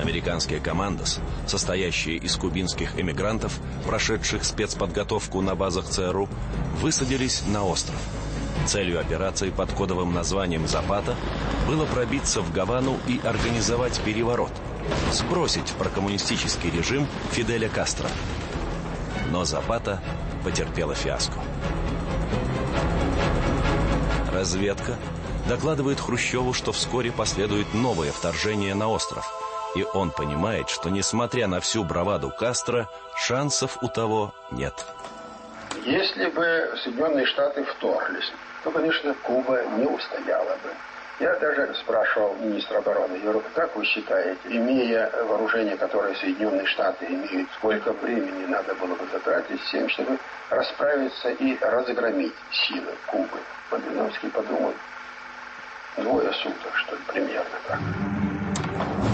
Американские 0.00 0.60
командос, 0.60 1.20
состоящие 1.46 2.16
из 2.16 2.36
кубинских 2.36 2.98
эмигрантов, 2.98 3.58
прошедших 3.86 4.44
спецподготовку 4.44 5.40
на 5.42 5.54
базах 5.54 5.86
ЦРУ, 5.86 6.28
высадились 6.80 7.42
на 7.46 7.64
остров. 7.64 8.00
Целью 8.66 9.00
операции 9.00 9.50
под 9.50 9.72
кодовым 9.72 10.12
названием 10.12 10.66
«Запата» 10.66 11.16
было 11.66 11.86
пробиться 11.86 12.40
в 12.40 12.52
Гавану 12.52 12.98
и 13.06 13.20
организовать 13.24 14.00
переворот, 14.00 14.52
сбросить 15.12 15.72
прокоммунистический 15.78 16.70
режим 16.70 17.06
Фиделя 17.32 17.68
Кастро. 17.68 18.08
Но 19.30 19.44
Запата 19.44 20.02
потерпела 20.44 20.94
фиаско. 20.94 21.38
Разведка 24.32 24.96
докладывает 25.48 26.00
Хрущеву, 26.00 26.52
что 26.52 26.72
вскоре 26.72 27.10
последует 27.10 27.74
новое 27.74 28.12
вторжение 28.12 28.74
на 28.74 28.88
остров– 28.88 29.26
и 29.74 29.84
он 29.94 30.10
понимает, 30.10 30.68
что, 30.68 30.90
несмотря 30.90 31.46
на 31.46 31.60
всю 31.60 31.84
браваду 31.84 32.30
Кастро, 32.30 32.88
шансов 33.16 33.78
у 33.82 33.88
того 33.88 34.34
нет. 34.50 34.84
Если 35.84 36.26
бы 36.26 36.74
Соединенные 36.84 37.24
Штаты 37.26 37.64
вторглись, 37.64 38.30
то, 38.64 38.70
конечно, 38.70 39.14
Куба 39.22 39.62
не 39.78 39.86
устояла 39.86 40.56
бы. 40.62 40.70
Я 41.20 41.34
даже 41.38 41.74
спрашивал 41.74 42.34
министра 42.36 42.78
обороны, 42.78 43.18
говорю, 43.18 43.42
как 43.54 43.74
вы 43.76 43.84
считаете, 43.84 44.40
имея 44.44 45.10
вооружение, 45.24 45.76
которое 45.76 46.14
Соединенные 46.14 46.66
Штаты 46.66 47.06
имеют, 47.06 47.48
сколько 47.58 47.92
времени 47.92 48.46
надо 48.46 48.74
было 48.74 48.94
бы 48.94 49.06
затратить 49.12 49.60
с 49.62 49.70
тем, 49.70 49.88
чтобы 49.90 50.18
расправиться 50.50 51.30
и 51.30 51.58
разгромить 51.60 52.34
силы 52.52 52.94
Кубы? 53.06 53.38
Малиновский 53.70 54.30
подумал, 54.30 54.72
двое 55.96 56.32
суток, 56.42 56.74
что 56.74 56.96
ли, 56.96 57.02
примерно 57.06 57.58
так. 57.68 57.78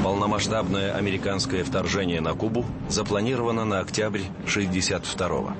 Полномасштабное 0.02 0.94
американское 0.94 1.64
вторжение 1.64 2.20
на 2.20 2.34
Кубу 2.34 2.64
запланировано 2.88 3.64
на 3.64 3.80
октябрь 3.80 4.22
62-го. 4.46 5.52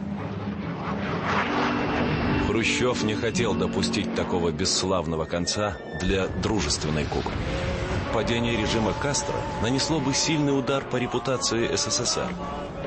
Хрущев 2.47 3.03
не 3.03 3.15
хотел 3.15 3.55
допустить 3.55 4.15
такого 4.15 4.51
бесславного 4.51 5.25
конца 5.25 5.77
для 6.01 6.29
дружественной 6.29 7.05
Кубы. 7.05 7.31
Падение 8.15 8.57
режима 8.57 8.95
Кастро 9.03 9.35
нанесло 9.63 10.01
бы 10.01 10.15
сильный 10.15 10.59
удар 10.59 10.85
по 10.85 10.97
репутации 10.97 11.75
СССР. 11.75 12.29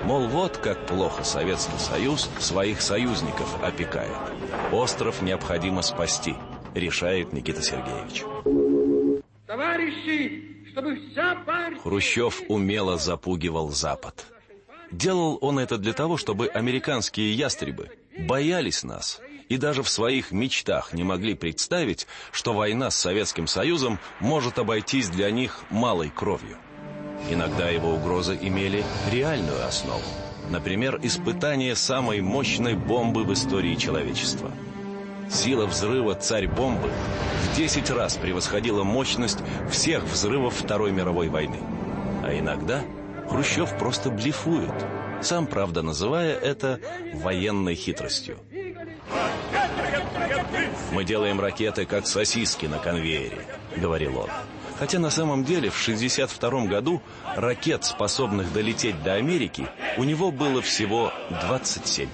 Мол, 0.05 0.27
вот 0.27 0.57
как 0.57 0.87
плохо 0.87 1.23
Советский 1.23 1.77
Союз 1.77 2.29
своих 2.39 2.81
союзников 2.81 3.61
опекает. 3.61 4.17
Остров 4.71 5.21
необходимо 5.21 5.81
спасти, 5.81 6.35
решает 6.73 7.33
Никита 7.33 7.61
Сергеевич. 7.61 8.23
Товарищи, 9.45 10.65
чтобы 10.71 10.95
вся 10.95 11.35
партия... 11.45 11.79
Хрущев 11.81 12.41
умело 12.47 12.97
запугивал 12.97 13.69
Запад. 13.69 14.25
Делал 14.91 15.37
он 15.41 15.59
это 15.59 15.77
для 15.77 15.93
того, 15.93 16.17
чтобы 16.17 16.47
американские 16.47 17.33
ястребы 17.33 17.91
боялись 18.17 18.83
нас 18.83 19.21
и 19.47 19.57
даже 19.57 19.81
в 19.83 19.89
своих 19.89 20.31
мечтах 20.31 20.93
не 20.93 21.03
могли 21.03 21.33
представить, 21.33 22.07
что 22.31 22.53
война 22.53 22.91
с 22.91 22.95
Советским 22.95 23.47
Союзом 23.47 23.99
может 24.19 24.59
обойтись 24.59 25.09
для 25.09 25.31
них 25.31 25.63
малой 25.69 26.09
кровью. 26.09 26.57
Иногда 27.29 27.69
его 27.69 27.95
угрозы 27.95 28.37
имели 28.39 28.83
реальную 29.11 29.65
основу. 29.65 30.03
Например, 30.49 30.99
испытание 31.03 31.75
самой 31.75 32.21
мощной 32.21 32.75
бомбы 32.75 33.23
в 33.23 33.33
истории 33.33 33.75
человечества– 33.75 34.51
Сила 35.29 35.67
взрыва 35.67 36.15
«Царь-бомбы» 36.15 36.89
в 37.43 37.55
10 37.55 37.91
раз 37.91 38.17
превосходила 38.17 38.83
мощность 38.83 39.37
всех 39.69 40.03
взрывов 40.05 40.55
Второй 40.55 40.91
мировой 40.91 41.29
войны. 41.29 41.59
А 42.23 42.33
иногда 42.33 42.81
Хрущев 43.29 43.77
просто 43.77 44.09
блефует. 44.09 44.73
сам, 45.21 45.47
правда, 45.47 45.81
называя 45.81 46.35
это 46.35 46.79
военной 47.13 47.75
хитростью. 47.75 48.39
«Мы 50.91 51.03
делаем 51.03 51.39
ракеты, 51.39 51.85
как 51.85 52.07
сосиски 52.07 52.65
на 52.65 52.79
конвейере»,— 52.79 53.45
говорил 53.77 54.17
он. 54.19 54.29
Хотя 54.79 54.97
на 54.97 55.09
самом 55.09 55.43
деле 55.43 55.69
в 55.69 55.81
1962 55.81 56.65
году 56.65 57.01
ракет, 57.35 57.83
способных 57.83 58.51
долететь 58.53 59.03
до 59.03 59.15
Америки, 59.15 59.67
у 59.97 60.05
него 60.05 60.31
было 60.31 60.61
всего 60.61 61.11
27. 61.41 62.09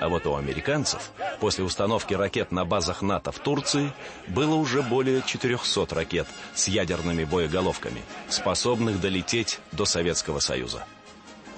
А 0.00 0.08
вот 0.08 0.26
у 0.26 0.36
американцев 0.36 1.10
после 1.40 1.64
установки 1.64 2.14
ракет 2.14 2.52
на 2.52 2.64
базах 2.64 3.02
НАТО 3.02 3.32
в 3.32 3.38
Турции 3.38 3.92
было 4.28 4.54
уже 4.54 4.82
более 4.82 5.22
400 5.22 5.94
ракет 5.94 6.26
с 6.54 6.68
ядерными 6.68 7.24
боеголовками, 7.24 8.02
способных 8.28 9.00
долететь 9.00 9.58
до 9.72 9.84
Советского 9.84 10.38
Союза. 10.38 10.84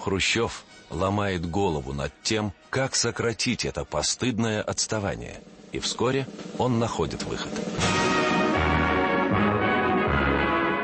Хрущев 0.01 0.65
ломает 0.89 1.49
голову 1.49 1.93
над 1.93 2.13
тем, 2.23 2.53
как 2.71 2.95
сократить 2.95 3.65
это 3.65 3.85
постыдное 3.85 4.63
отставание. 4.63 5.41
И 5.73 5.79
вскоре 5.79 6.27
он 6.59 6.79
находит 6.79 7.23
выход. 7.25 7.53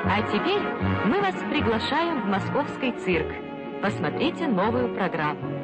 А 0.08 0.22
теперь 0.30 0.62
мы 1.06 1.20
вас 1.20 1.34
приглашаем 1.50 2.22
в 2.22 2.26
московский 2.26 2.92
цирк. 3.04 3.26
Посмотрите 3.82 4.46
новую 4.46 4.94
программу. 4.94 5.55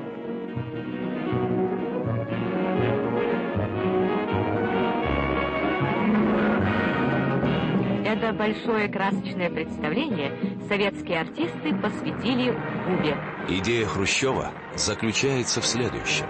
Это 8.12 8.30
большое 8.34 8.90
красочное 8.90 9.48
представление 9.48 10.38
советские 10.68 11.20
артисты 11.20 11.74
посвятили 11.74 12.52
Кубе. 12.84 13.16
Идея 13.48 13.86
Хрущева 13.86 14.52
заключается 14.76 15.62
в 15.62 15.66
следующем. 15.66 16.26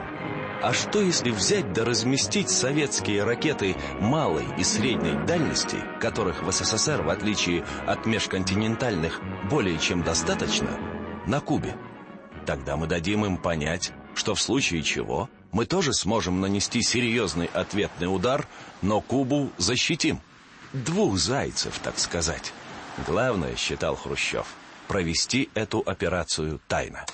А 0.63 0.73
что 0.73 1.01
если 1.01 1.31
взять 1.31 1.73
да 1.73 1.85
разместить 1.85 2.51
советские 2.51 3.25
ракеты 3.25 3.75
малой 3.99 4.45
и 4.57 4.63
средней 4.63 5.15
дальности, 5.27 5.75
которых 5.99 6.45
в 6.45 6.53
СССР, 6.53 7.03
в 7.03 7.09
отличие 7.09 7.65
от 7.85 8.07
межконтинентальных, 8.07 9.21
более 9.51 9.77
чем 9.79 10.05
достаточно, 10.05 10.71
на 11.27 11.41
Кубе? 11.41 11.75
Тогда 12.47 12.77
мы 12.77 12.87
дадим 12.87 13.25
им 13.25 13.37
понять, 13.37 13.91
что 14.15 14.37
в 14.37 14.41
случае 14.41 14.85
чего 14.85 15.29
мы 15.51 15.67
тоже 15.67 15.93
сможем 15.95 16.41
нанести 16.41 16.81
серьезный 16.81 17.51
ответный 17.53 18.07
удар, 18.07 18.47
но 18.83 19.01
Кубу 19.01 19.51
защитим. 19.59 20.21
Двух 20.73 21.19
зайцев, 21.19 21.79
так 21.81 21.99
сказать. 21.99 22.55
Главное, 23.07 23.57
считал 23.57 23.95
Хрущев, 23.95 24.47
провести 24.89 25.51
эту 25.55 25.83
операцию 25.85 26.61
тайно. 26.67 27.05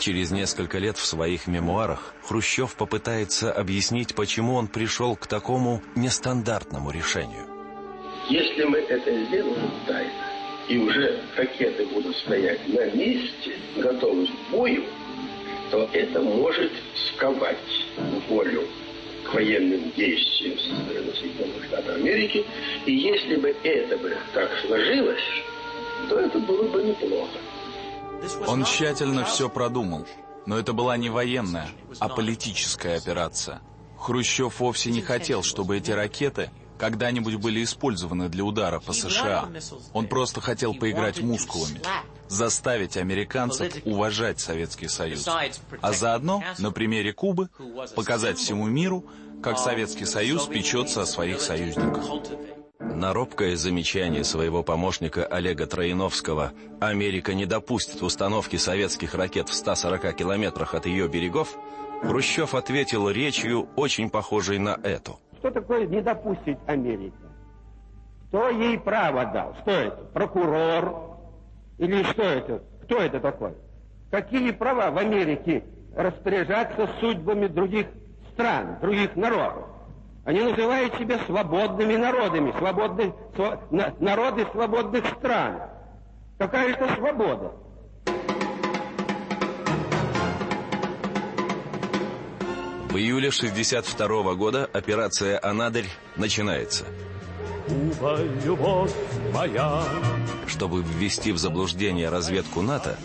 Через 0.00 0.32
несколько 0.32 0.78
лет 0.78 0.96
в 0.96 1.06
своих 1.06 1.46
мемуарах 1.46 2.12
Хрущев 2.24 2.74
попытается 2.74 3.52
объяснить, 3.52 4.16
почему 4.16 4.54
он 4.54 4.66
пришел 4.66 5.14
к 5.14 5.28
такому 5.28 5.82
нестандартному 5.94 6.90
решению. 6.90 7.46
Если 8.28 8.64
мы 8.64 8.78
это 8.78 9.24
сделаем 9.26 9.70
тайно, 9.86 10.10
и 10.68 10.78
уже 10.78 11.22
ракеты 11.36 11.86
будут 11.86 12.16
стоять 12.16 12.66
на 12.66 12.86
месте, 12.90 13.56
готовы 13.76 14.26
к 14.26 14.50
бою, 14.50 14.82
то 15.70 15.88
это 15.92 16.20
может 16.20 16.72
сковать 16.96 17.56
волю 18.28 18.66
к 19.24 19.34
военным 19.34 19.92
действиям 19.96 20.58
со 20.58 20.84
стороны 20.84 21.12
Соединенных 21.14 21.64
Штатов 21.64 21.96
Америки. 21.96 22.44
И 22.86 22.92
если 22.92 23.36
бы 23.36 23.54
это 23.62 23.96
бы 23.98 24.16
так 24.34 24.50
сложилось, 24.66 25.44
то 26.08 26.18
это 26.18 26.38
было 26.40 26.68
бы 26.68 26.82
неплохо. 26.82 27.38
Он 28.46 28.64
тщательно 28.64 29.24
все 29.24 29.48
продумал. 29.48 30.06
Но 30.44 30.58
это 30.58 30.72
была 30.72 30.96
не 30.96 31.08
военная, 31.08 31.68
а 32.00 32.08
политическая 32.08 32.96
операция. 32.96 33.60
Хрущев 33.96 34.58
вовсе 34.58 34.90
не 34.90 35.00
хотел, 35.00 35.44
чтобы 35.44 35.76
эти 35.76 35.92
ракеты 35.92 36.50
когда-нибудь 36.82 37.36
были 37.36 37.62
использованы 37.62 38.28
для 38.28 38.42
удара 38.42 38.80
по 38.80 38.92
США. 38.92 39.48
Он 39.92 40.08
просто 40.08 40.40
хотел 40.40 40.74
поиграть 40.74 41.20
мускулами, 41.20 41.80
заставить 42.26 42.96
американцев 42.96 43.72
уважать 43.84 44.40
Советский 44.40 44.88
Союз. 44.88 45.28
А 45.80 45.92
заодно, 45.92 46.42
на 46.58 46.72
примере 46.72 47.12
Кубы, 47.12 47.50
показать 47.94 48.38
всему 48.38 48.66
миру, 48.66 49.06
как 49.44 49.60
Советский 49.60 50.06
Союз 50.06 50.46
печется 50.46 51.02
о 51.02 51.06
своих 51.06 51.40
союзниках. 51.40 52.04
На 52.80 53.12
робкое 53.12 53.54
замечание 53.54 54.24
своего 54.24 54.64
помощника 54.64 55.24
Олега 55.24 55.68
Троиновского 55.68 56.52
«Америка 56.80 57.32
не 57.32 57.46
допустит 57.46 58.02
установки 58.02 58.56
советских 58.56 59.14
ракет 59.14 59.48
в 59.48 59.54
140 59.54 60.16
километрах 60.16 60.74
от 60.74 60.86
ее 60.86 61.06
берегов», 61.06 61.56
Хрущев 62.02 62.56
ответил 62.56 63.08
речью, 63.08 63.68
очень 63.76 64.10
похожей 64.10 64.58
на 64.58 64.76
эту. 64.82 65.20
Что 65.42 65.50
такое 65.50 65.88
не 65.88 66.00
допустить 66.00 66.58
Америка? 66.68 67.16
Кто 68.28 68.48
ей 68.48 68.78
право 68.78 69.26
дал? 69.26 69.56
Что 69.62 69.72
это? 69.72 70.04
Прокурор? 70.14 71.18
Или 71.78 72.04
что 72.04 72.22
это? 72.22 72.62
Кто 72.84 72.98
это 72.98 73.18
такой? 73.18 73.54
Какие 74.12 74.52
права 74.52 74.92
в 74.92 74.98
Америке 74.98 75.64
распоряжаться 75.96 76.88
судьбами 77.00 77.48
других 77.48 77.88
стран, 78.32 78.78
других 78.80 79.16
народов? 79.16 79.64
Они 80.24 80.40
называют 80.42 80.94
себя 80.94 81.18
свободными 81.26 81.96
народами, 81.96 82.54
свободных, 82.56 83.12
св, 83.36 83.58
народы 83.98 84.46
свободных 84.52 85.04
стран. 85.18 85.60
Какая 86.38 86.70
это 86.70 86.94
свобода? 86.94 87.50
В 92.92 92.98
июле 92.98 93.30
62 93.30 94.34
года 94.34 94.68
операция 94.70 95.40
«Анадырь» 95.42 95.88
начинается. 96.16 96.84
Куба, 97.66 98.18
любовь 98.44 98.92
моя. 99.32 99.82
Чтобы 100.46 100.82
ввести 100.82 101.32
в 101.32 101.38
заблуждение 101.38 102.10
разведку 102.10 102.60
НАТО, 102.60 102.98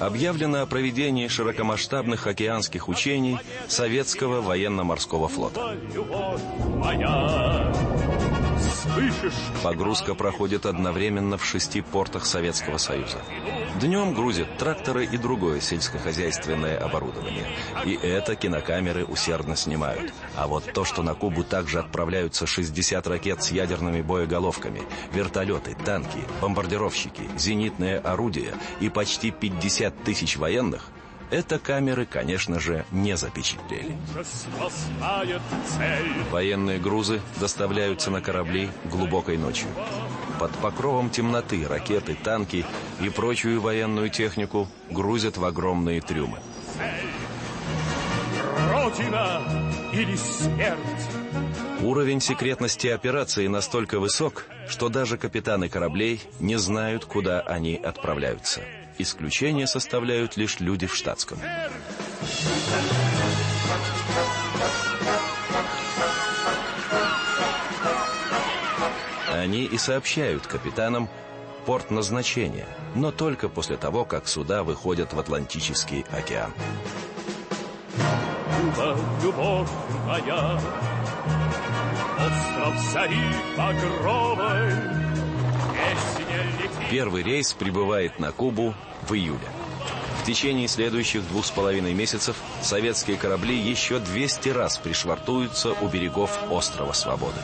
объявлено 0.00 0.62
о 0.62 0.66
проведении 0.66 1.28
широкомасштабных 1.28 2.26
океанских 2.26 2.88
учений 2.88 3.38
советского 3.68 4.40
военно-морского 4.40 5.28
флота. 5.28 5.76
Погрузка 9.62 10.16
проходит 10.16 10.66
одновременно 10.66 11.38
в 11.38 11.44
шести 11.44 11.80
портах 11.80 12.26
Советского 12.26 12.78
Союза. 12.78 13.18
Днем 13.80 14.12
грузят 14.12 14.58
тракторы 14.58 15.04
и 15.04 15.16
другое 15.16 15.60
сельскохозяйственное 15.60 16.78
оборудование. 16.78 17.46
И 17.84 17.94
это 17.94 18.34
кинокамеры 18.34 19.04
усердно 19.04 19.54
снимают. 19.54 20.12
А 20.36 20.48
вот 20.48 20.64
то, 20.72 20.84
что 20.84 21.04
на 21.04 21.14
Кубу 21.14 21.44
также 21.44 21.78
отправляются 21.78 22.44
60 22.44 23.06
ракет 23.06 23.44
с 23.44 23.52
ядерными 23.52 24.02
боеголовками, 24.02 24.82
вертолеты, 25.12 25.76
танки, 25.84 26.18
бомбардировщики, 26.40 27.22
зенитные 27.38 27.98
орудия 27.98 28.54
и 28.80 28.88
почти 28.88 29.30
50 29.30 30.02
тысяч 30.02 30.36
военных, 30.36 30.90
это 31.30 31.58
камеры, 31.58 32.06
конечно 32.06 32.58
же, 32.60 32.84
не 32.90 33.16
запечатлели. 33.16 33.96
Военные 36.30 36.78
грузы 36.78 37.20
доставляются 37.40 38.10
на 38.10 38.20
корабли 38.20 38.70
глубокой 38.84 39.36
ночью. 39.36 39.68
Под 40.38 40.52
покровом 40.58 41.10
темноты 41.10 41.66
ракеты, 41.66 42.14
танки 42.14 42.64
и 43.00 43.08
прочую 43.08 43.60
военную 43.60 44.08
технику 44.08 44.68
грузят 44.90 45.36
в 45.36 45.44
огромные 45.44 46.00
трюмы. 46.00 46.38
Родина 48.70 49.42
или 49.92 50.16
смерть? 50.16 50.78
Уровень 51.80 52.20
секретности 52.20 52.88
операции 52.88 53.46
настолько 53.46 54.00
высок, 54.00 54.46
что 54.68 54.88
даже 54.88 55.16
капитаны 55.16 55.68
кораблей 55.68 56.20
не 56.40 56.56
знают, 56.56 57.04
куда 57.04 57.40
они 57.40 57.76
отправляются. 57.76 58.62
Исключение 58.98 59.68
составляют 59.68 60.36
лишь 60.36 60.58
люди 60.58 60.86
в 60.86 60.94
штатском. 60.94 61.38
Они 69.32 69.64
и 69.64 69.78
сообщают 69.78 70.46
капитанам 70.48 71.08
порт 71.64 71.92
назначения, 71.92 72.66
но 72.96 73.12
только 73.12 73.48
после 73.48 73.76
того, 73.76 74.04
как 74.04 74.26
суда 74.26 74.64
выходят 74.64 75.12
в 75.12 75.20
Атлантический 75.20 76.04
океан. 76.10 76.52
Куба, 77.94 78.96
любовь 79.22 79.68
моя, 80.06 80.60
остров 82.18 82.92
зари 82.92 83.16
багровой, 83.56 84.97
Первый 86.90 87.22
рейс 87.22 87.52
прибывает 87.52 88.18
на 88.18 88.32
Кубу 88.32 88.74
в 89.06 89.12
июле. 89.12 89.46
В 90.22 90.26
течение 90.26 90.68
следующих 90.68 91.26
двух 91.28 91.44
с 91.44 91.50
половиной 91.50 91.92
месяцев 91.92 92.36
советские 92.62 93.18
корабли 93.18 93.54
еще 93.54 93.98
200 93.98 94.48
раз 94.48 94.78
пришвартуются 94.78 95.72
у 95.82 95.88
берегов 95.88 96.30
острова 96.50 96.92
Свободы. 96.92 97.40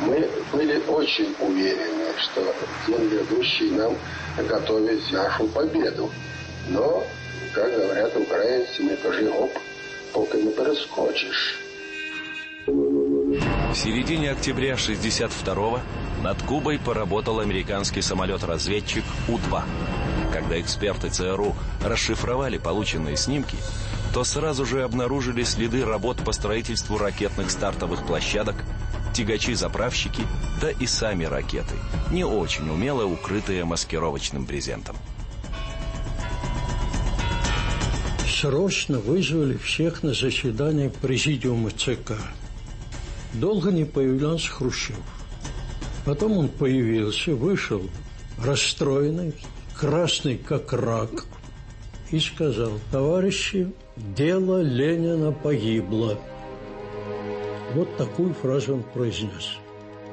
Мы 0.00 0.28
были 0.52 0.78
очень 0.88 1.36
уверены, 1.38 2.06
что 2.18 2.52
ведущий 2.88 3.70
нам 3.70 3.96
готовит 4.48 5.00
нашу 5.12 5.46
победу. 5.48 6.10
Но, 6.68 7.06
как 7.54 7.72
говорят 7.72 8.16
украинцы, 8.16 8.82
не 8.82 8.96
кажи 8.96 9.30
оп, 9.30 9.52
пока 10.12 10.36
не 10.36 10.50
перескочишь. 10.50 11.69
В 13.70 13.76
середине 13.76 14.32
октября 14.32 14.74
62-го 14.74 15.78
над 16.24 16.42
Кубой 16.42 16.80
поработал 16.80 17.38
американский 17.38 18.02
самолет-разведчик 18.02 19.04
У-2. 19.28 19.62
Когда 20.32 20.60
эксперты 20.60 21.08
ЦРУ 21.08 21.54
расшифровали 21.84 22.58
полученные 22.58 23.16
снимки, 23.16 23.56
то 24.12 24.24
сразу 24.24 24.66
же 24.66 24.82
обнаружили 24.82 25.44
следы 25.44 25.84
работ 25.84 26.16
по 26.24 26.32
строительству 26.32 26.98
ракетных 26.98 27.52
стартовых 27.52 28.04
площадок, 28.04 28.56
тягачи-заправщики, 29.14 30.22
да 30.60 30.72
и 30.72 30.86
сами 30.86 31.22
ракеты, 31.22 31.76
не 32.10 32.24
очень 32.24 32.68
умело 32.68 33.04
укрытые 33.04 33.64
маскировочным 33.64 34.46
брезентом. 34.46 34.96
Срочно 38.28 38.98
вызвали 38.98 39.56
всех 39.58 40.02
на 40.02 40.12
заседание 40.12 40.90
президиума 40.90 41.70
ЦК. 41.70 42.14
Долго 43.34 43.70
не 43.70 43.84
появлялся 43.84 44.50
Хрущев. 44.50 44.96
Потом 46.04 46.38
он 46.38 46.48
появился, 46.48 47.34
вышел 47.34 47.82
расстроенный, 48.42 49.34
красный 49.78 50.36
как 50.38 50.72
рак, 50.72 51.26
и 52.10 52.18
сказал, 52.18 52.72
товарищи, 52.90 53.72
дело 53.96 54.62
Ленина 54.62 55.32
погибло. 55.32 56.18
Вот 57.74 57.96
такую 57.96 58.34
фразу 58.34 58.74
он 58.74 58.82
произнес. 58.82 59.58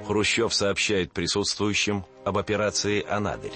Хрущев 0.06 0.54
сообщает 0.54 1.12
присутствующим 1.12 2.06
об 2.24 2.38
операции 2.38 3.04
«Анадырь» 3.10 3.52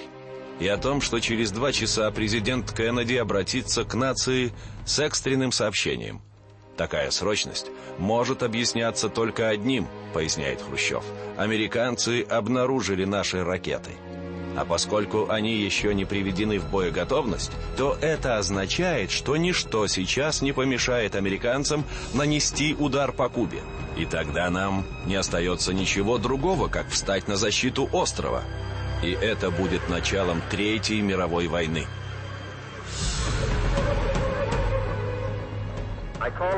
и 0.59 0.67
о 0.67 0.77
том, 0.77 1.01
что 1.01 1.19
через 1.19 1.51
два 1.51 1.71
часа 1.71 2.09
президент 2.11 2.71
Кеннеди 2.71 3.15
обратится 3.15 3.83
к 3.83 3.95
нации 3.95 4.53
с 4.85 4.99
экстренным 4.99 5.51
сообщением. 5.51 6.21
Такая 6.77 7.11
срочность 7.11 7.67
может 7.97 8.43
объясняться 8.43 9.09
только 9.09 9.49
одним, 9.49 9.87
поясняет 10.13 10.61
Хрущев. 10.61 11.03
Американцы 11.37 12.23
обнаружили 12.23 13.05
наши 13.05 13.43
ракеты. 13.43 13.91
А 14.55 14.65
поскольку 14.65 15.29
они 15.29 15.55
еще 15.55 15.93
не 15.93 16.03
приведены 16.03 16.59
в 16.59 16.69
боеготовность, 16.69 17.51
то 17.77 17.97
это 18.01 18.37
означает, 18.37 19.09
что 19.11 19.37
ничто 19.37 19.87
сейчас 19.87 20.41
не 20.41 20.51
помешает 20.51 21.15
американцам 21.15 21.85
нанести 22.13 22.75
удар 22.77 23.13
по 23.13 23.29
Кубе. 23.29 23.61
И 23.97 24.05
тогда 24.05 24.49
нам 24.49 24.85
не 25.05 25.15
остается 25.15 25.73
ничего 25.73 26.17
другого, 26.17 26.67
как 26.67 26.89
встать 26.89 27.27
на 27.27 27.37
защиту 27.37 27.89
острова. 27.93 28.43
И 29.03 29.11
это 29.11 29.51
будет 29.51 29.87
началом 29.89 30.41
Третьей 30.49 31.01
мировой 31.01 31.47
войны. 31.47 31.85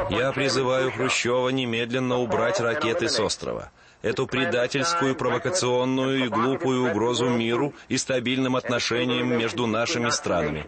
Я 0.09 0.31
призываю 0.31 0.91
Хрущева 0.91 1.49
немедленно 1.49 2.17
убрать 2.17 2.59
ракеты 2.59 3.07
с 3.07 3.19
острова. 3.19 3.71
Эту 4.01 4.27
предательскую, 4.27 5.15
провокационную 5.15 6.25
и 6.25 6.27
глупую 6.27 6.91
угрозу 6.91 7.29
миру 7.29 7.73
и 7.87 7.97
стабильным 7.97 8.57
отношениям 8.57 9.29
между 9.37 9.65
нашими 9.65 10.09
странами. 10.09 10.65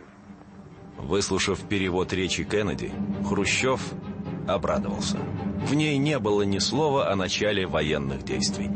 Выслушав 0.98 1.60
перевод 1.68 2.14
речи 2.14 2.46
Кеннеди, 2.46 2.92
Хрущев 3.28 3.82
обрадовался. 4.48 5.18
В 5.68 5.74
ней 5.74 5.98
не 5.98 6.18
было 6.18 6.44
ни 6.44 6.60
слова 6.60 7.12
о 7.12 7.16
начале 7.16 7.68
военных 7.68 8.24
действий. 8.24 8.72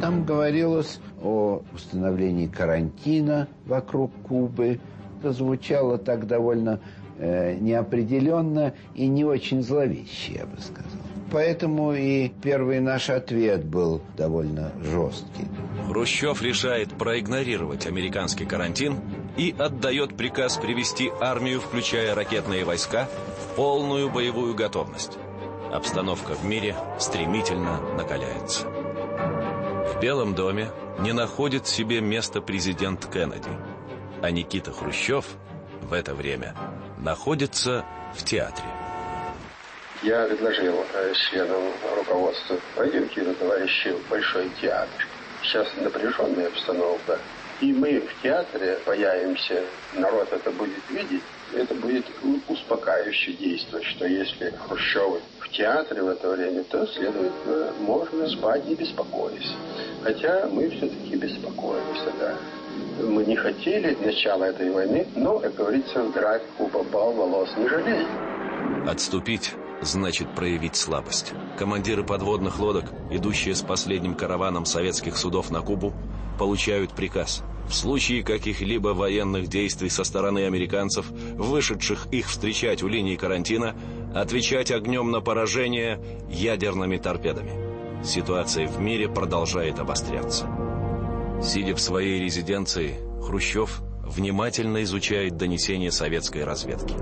Там 0.00 0.24
говорилось 0.24 1.00
о 1.20 1.62
установлении 1.74 2.46
карантина 2.46 3.48
вокруг 3.66 4.12
Кубы. 4.22 4.78
Это 5.18 5.32
звучало 5.32 5.98
так 5.98 6.28
довольно 6.28 6.80
э, 7.18 7.56
неопределенно 7.60 8.74
и 8.94 9.06
не 9.06 9.24
очень 9.24 9.62
зловеще, 9.62 10.34
я 10.34 10.46
бы 10.46 10.60
сказал. 10.60 11.00
Поэтому 11.30 11.92
и 11.92 12.28
первый 12.42 12.80
наш 12.80 13.10
ответ 13.10 13.64
был 13.64 14.00
довольно 14.16 14.72
жесткий. 14.82 15.46
Хрущев 15.86 16.40
решает 16.42 16.90
проигнорировать 16.94 17.86
американский 17.86 18.46
карантин 18.46 18.98
и 19.36 19.54
отдает 19.58 20.16
приказ 20.16 20.56
привести 20.56 21.10
армию, 21.20 21.60
включая 21.60 22.14
ракетные 22.14 22.64
войска, 22.64 23.08
в 23.42 23.56
полную 23.56 24.10
боевую 24.10 24.54
готовность. 24.54 25.18
Обстановка 25.72 26.32
в 26.34 26.44
мире 26.46 26.74
стремительно 26.98 27.78
накаляется. 27.96 28.66
В 28.66 30.00
Белом 30.00 30.34
доме 30.34 30.70
не 30.98 31.12
находит 31.12 31.66
себе 31.66 32.00
места 32.00 32.40
президент 32.40 33.04
Кеннеди, 33.06 33.50
а 34.22 34.30
Никита 34.30 34.72
Хрущев 34.72 35.26
в 35.82 35.92
это 35.92 36.14
время 36.14 36.54
находится 37.00 37.84
в 38.14 38.24
театре. 38.24 38.66
Я 40.02 40.26
предложил 40.26 40.84
э, 40.94 41.12
членам 41.28 41.72
руководства, 41.96 42.56
пойдемте, 42.76 43.24
товарищи, 43.34 43.94
Большой 44.08 44.50
театр. 44.60 45.06
Сейчас 45.42 45.66
напряженная 45.76 46.48
обстановка. 46.48 47.18
И 47.60 47.72
мы 47.72 48.00
в 48.00 48.22
театре 48.22 48.78
появимся, 48.84 49.64
народ 49.94 50.32
это 50.32 50.52
будет 50.52 50.78
видеть, 50.88 51.22
это 51.52 51.74
будет 51.74 52.04
успокаивающе 52.46 53.32
действовать, 53.32 53.84
что 53.84 54.06
если 54.06 54.54
Хрущевы 54.68 55.20
в 55.40 55.48
театре 55.48 56.02
в 56.02 56.08
это 56.08 56.30
время, 56.30 56.62
то, 56.64 56.86
следовательно, 56.86 57.72
можно 57.80 58.28
спать 58.28 58.64
не 58.66 58.76
беспокоясь. 58.76 59.50
Хотя 60.04 60.46
мы 60.52 60.70
все-таки 60.70 61.16
беспокоимся, 61.16 62.12
да. 62.20 62.36
Мы 63.00 63.24
не 63.24 63.36
хотели 63.36 63.96
начала 64.04 64.44
этой 64.44 64.70
войны, 64.70 65.06
но, 65.14 65.38
как 65.38 65.54
говорится, 65.54 66.04
драть 66.10 66.42
у 66.58 66.68
попал 66.68 67.12
волос 67.12 67.48
не 67.56 67.68
жалей. 67.68 68.06
Отступить 68.86 69.54
значит 69.80 70.34
проявить 70.34 70.76
слабость. 70.76 71.32
Командиры 71.56 72.04
подводных 72.04 72.58
лодок, 72.58 72.86
идущие 73.10 73.54
с 73.54 73.62
последним 73.62 74.14
караваном 74.14 74.64
советских 74.64 75.16
судов 75.16 75.50
на 75.50 75.60
Кубу, 75.60 75.92
получают 76.38 76.92
приказ 76.92 77.42
в 77.68 77.74
случае 77.74 78.22
каких-либо 78.22 78.88
военных 78.88 79.48
действий 79.48 79.90
со 79.90 80.02
стороны 80.04 80.46
американцев, 80.46 81.10
вышедших 81.10 82.06
их 82.10 82.28
встречать 82.28 82.82
у 82.82 82.88
линии 82.88 83.16
карантина, 83.16 83.76
отвечать 84.14 84.70
огнем 84.70 85.10
на 85.10 85.20
поражение 85.20 86.00
ядерными 86.30 86.96
торпедами. 86.96 87.52
Ситуация 88.02 88.66
в 88.66 88.80
мире 88.80 89.08
продолжает 89.08 89.78
обостряться. 89.78 90.67
Сидя 91.42 91.74
в 91.74 91.80
своей 91.80 92.20
резиденции, 92.20 92.98
Хрущев 93.22 93.80
внимательно 94.02 94.82
изучает 94.82 95.36
донесения 95.36 95.90
советской 95.90 96.44
разведки. 96.44 96.94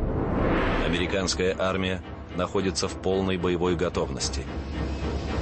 Американская 0.85 1.57
армия 1.59 2.03
находится 2.37 2.87
в 2.87 3.01
полной 3.01 3.39
боевой 3.39 3.77
готовности. 3.77 4.45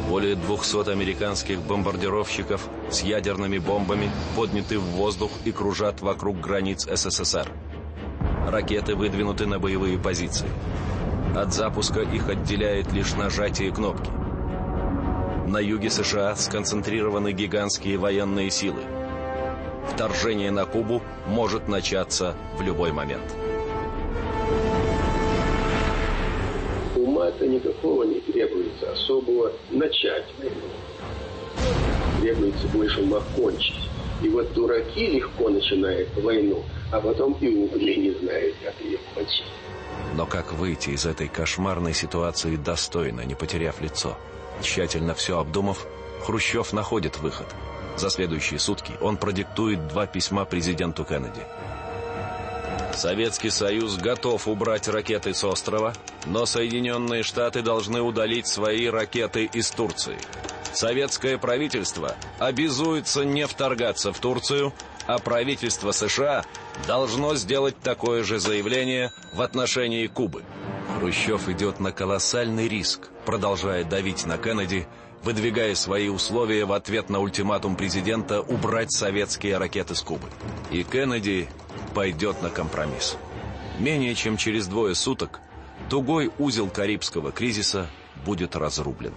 Более 0.09 0.37
200 0.37 0.91
американских 0.91 1.61
бомбардировщиков 1.63 2.69
с 2.89 3.03
ядерными 3.03 3.59
бомбами 3.59 4.11
подняты 4.37 4.79
в 4.79 4.85
воздух 4.85 5.33
и 5.45 5.51
кружат 5.51 6.01
вокруг 6.01 6.41
границ 6.41 6.87
СССР. 6.87 7.51
Ракеты 8.47 8.95
выдвинуты 8.95 9.47
на 9.47 9.59
боевые 9.59 9.99
позиции. 9.99 10.49
От 11.35 11.53
запуска 11.53 12.01
их 12.01 12.29
отделяет 12.29 12.93
лишь 12.93 13.15
нажатие 13.15 13.73
кнопки. 13.73 14.11
На 15.47 15.59
юге 15.59 15.91
США 15.91 16.37
сконцентрированы 16.37 17.33
гигантские 17.33 17.99
военные 17.99 18.51
силы. 18.51 18.83
Вторжение 19.93 20.51
на 20.51 20.65
Кубу 20.65 21.03
может 21.27 21.69
начаться 21.69 22.35
в 22.59 22.63
любой 22.63 22.93
момент. 22.93 23.35
ума-то 27.15 27.47
никакого 27.47 28.05
не 28.05 28.21
требуется 28.21 28.93
особого 28.93 29.53
начать. 29.71 30.25
Требуется 32.21 32.69
больше 32.69 33.01
окончить. 33.03 33.91
И 34.23 34.29
вот 34.29 34.53
дураки 34.55 35.07
легко 35.07 35.49
начинают 35.51 36.09
войну, 36.17 36.63
а 36.93 37.01
потом 37.01 37.37
и 37.41 37.49
угли 37.49 37.97
не 37.97 38.11
знают, 38.13 38.55
как 38.63 38.75
ее 38.81 38.99
кончить. 39.15 39.45
Но 40.15 40.27
как 40.27 40.53
выйти 40.53 40.91
из 40.91 41.05
этой 41.05 41.29
кошмарной 41.29 41.93
ситуации 41.93 42.57
достойно, 42.57 43.23
не 43.23 43.35
потеряв 43.35 43.81
лицо? 43.81 44.17
Тщательно 44.63 45.15
все 45.15 45.39
обдумав, 45.39 45.87
Хрущев 46.25 46.73
находит 46.73 47.19
выход. 47.19 47.47
За 47.97 48.11
следующие 48.11 48.59
сутки 48.59 48.93
он 49.01 49.17
продиктует 49.17 49.87
два 49.89 50.07
письма 50.07 50.45
президенту 50.45 51.05
Кеннеди. 51.05 51.43
Советский 52.95 53.51
Союз 53.51 53.97
готов 53.97 54.47
убрать 54.49 54.89
ракеты 54.89 55.35
с 55.35 55.45
острова, 55.45 55.95
но 56.27 56.47
Соединенные 56.47 57.23
Штаты 57.23 57.63
должны 57.63 58.01
удалить 58.01 58.47
свои 58.47 58.87
ракеты 58.87 59.45
из 59.53 59.71
Турции. 59.71 60.17
Советское 60.73 61.39
правительство 61.39 62.15
обязуется 62.39 63.25
не 63.25 63.47
вторгаться 63.47 64.13
в 64.13 64.19
Турцию, 64.19 64.73
а 65.07 65.19
правительство 65.19 65.93
США 65.93 66.45
должно 66.87 67.35
сделать 67.37 67.79
такое 67.81 68.25
же 68.25 68.39
заявление 68.39 69.13
в 69.33 69.43
отношении 69.43 70.07
Кубы. 70.07 70.43
Хрущев 71.05 71.51
идет 71.51 71.81
на 71.81 71.93
колоссальный 71.93 72.67
риск, 72.67 73.11
продолжая 73.27 73.85
давить 73.85 74.25
на 74.25 74.39
Кеннеди, 74.39 74.87
выдвигая 75.23 75.75
свои 75.75 76.09
условия 76.09 76.65
в 76.65 76.73
ответ 76.73 77.11
на 77.11 77.21
ультиматум 77.21 77.77
президента 77.77 78.41
убрать 78.41 78.91
советские 78.91 79.59
ракеты 79.59 79.95
с 79.95 80.01
Кубы. 80.01 80.27
И 80.71 80.83
Кеннеди 80.83 81.51
пойдет 81.95 82.41
на 82.41 82.49
компромисс. 82.49 83.19
Менее 83.79 84.15
чем 84.15 84.39
через 84.39 84.67
двое 84.67 84.95
суток 84.95 85.41
тугой 85.91 86.33
узел 86.39 86.71
Карибского 86.71 87.33
кризиса 87.33 87.87
будет 88.25 88.57
разрублен. 88.57 89.13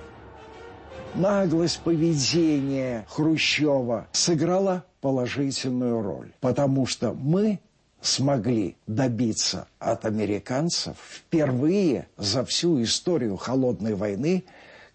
Наглость 1.16 1.80
поведения 1.80 3.06
Хрущева 3.10 4.08
сыграла 4.12 4.84
положительную 5.00 6.02
роль, 6.02 6.34
потому 6.42 6.86
что 6.86 7.14
мы 7.14 7.62
смогли 8.02 8.78
добиться 8.88 9.68
от 9.80 10.06
американцев 10.06 10.98
впервые 11.00 12.08
за 12.18 12.46
всю 12.46 12.82
историю 12.84 13.38
холодной 13.38 13.96
войны 13.96 14.46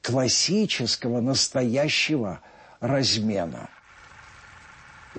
классического 0.03 1.21
настоящего 1.21 2.41
размена. 2.81 3.69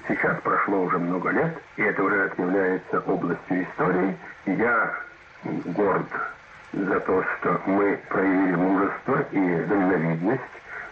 Сейчас 0.07 0.41
прошло 0.41 0.81
уже 0.81 0.97
много 0.97 1.29
лет, 1.29 1.57
и 1.77 1.81
это 1.83 2.03
уже 2.03 2.33
является 2.37 2.99
областью 3.01 3.63
истории. 3.63 4.17
Я 4.45 4.93
горд 5.43 6.07
за 6.73 6.99
то, 7.01 7.23
что 7.23 7.61
мы 7.67 7.99
проявили 8.09 8.55
мужество 8.55 9.21
и 9.31 9.65
дальновидность. 9.67 10.41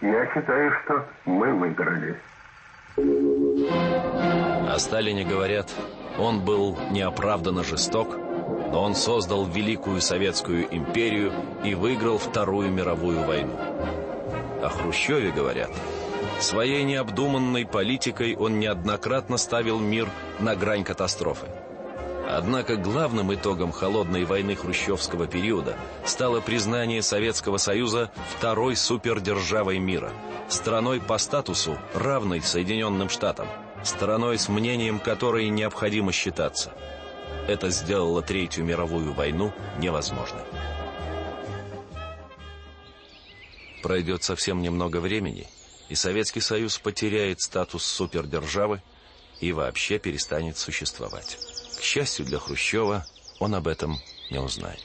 Я 0.00 0.26
считаю, 0.32 0.72
что 0.84 1.06
мы 1.24 1.52
выиграли. 1.54 2.16
О 4.68 4.78
Сталине 4.78 5.24
говорят, 5.24 5.72
он 6.18 6.40
был 6.40 6.76
неоправданно 6.90 7.64
жесток, 7.64 8.16
но 8.72 8.82
он 8.82 8.94
создал 8.94 9.44
Великую 9.44 10.00
Советскую 10.00 10.66
империю 10.74 11.32
и 11.64 11.74
выиграл 11.74 12.18
Вторую 12.18 12.70
мировую 12.70 13.24
войну. 13.24 13.56
О 14.62 14.68
Хрущеве 14.68 15.30
говорят, 15.30 15.70
своей 16.40 16.84
необдуманной 16.84 17.66
политикой 17.66 18.36
он 18.36 18.58
неоднократно 18.58 19.36
ставил 19.36 19.78
мир 19.78 20.08
на 20.38 20.54
грань 20.54 20.84
катастрофы. 20.84 21.46
Однако 22.28 22.76
главным 22.76 23.34
итогом 23.34 23.72
холодной 23.72 24.24
войны 24.24 24.54
хрущевского 24.54 25.26
периода 25.26 25.76
стало 26.04 26.40
признание 26.40 27.02
Советского 27.02 27.58
Союза 27.58 28.10
второй 28.38 28.76
супердержавой 28.76 29.78
мира, 29.78 30.10
страной 30.48 31.00
по 31.00 31.18
статусу, 31.18 31.76
равной 31.92 32.40
Соединенным 32.40 33.10
Штатам, 33.10 33.48
страной 33.84 34.38
с 34.38 34.48
мнением 34.48 34.98
которой 34.98 35.48
необходимо 35.48 36.12
считаться. 36.12 36.72
Это 37.48 37.70
сделало 37.70 38.22
Третью 38.22 38.64
мировую 38.64 39.12
войну 39.12 39.52
невозможной. 39.78 40.42
Пройдет 43.82 44.22
совсем 44.22 44.62
немного 44.62 44.98
времени, 44.98 45.48
и 45.88 45.94
Советский 45.96 46.40
Союз 46.40 46.78
потеряет 46.78 47.40
статус 47.40 47.84
супердержавы 47.84 48.80
и 49.40 49.52
вообще 49.52 49.98
перестанет 49.98 50.56
существовать. 50.56 51.36
К 51.76 51.82
счастью 51.82 52.24
для 52.24 52.38
Хрущева, 52.38 53.04
он 53.40 53.56
об 53.56 53.66
этом 53.66 53.98
не 54.30 54.38
узнает. 54.38 54.84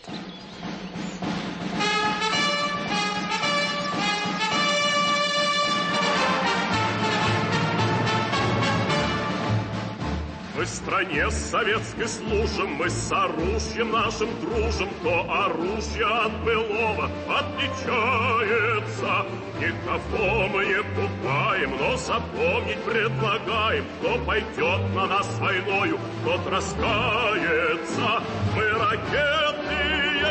Мы 10.57 10.65
стране 10.65 11.29
советской 11.29 12.07
служим, 12.07 12.71
мы 12.77 12.89
с 12.89 13.11
оружием 13.11 13.91
нашим 13.91 14.27
дружим, 14.41 14.89
то 15.03 15.23
оружие 15.31 16.07
от 16.07 16.31
былого 16.43 17.11
отличается. 17.29 19.27
Никого 19.59 20.47
мы 20.47 20.65
не 20.65 20.81
пугаем, 20.95 21.77
но 21.77 21.95
запомнить 21.97 22.81
предлагаем, 22.83 23.85
кто 23.99 24.17
пойдет 24.25 24.95
на 24.95 25.05
нас 25.05 25.27
войною, 25.39 25.99
тот 26.25 26.47
раскается. 26.47 28.23
Мы 28.55 28.67
ракетные 28.67 30.25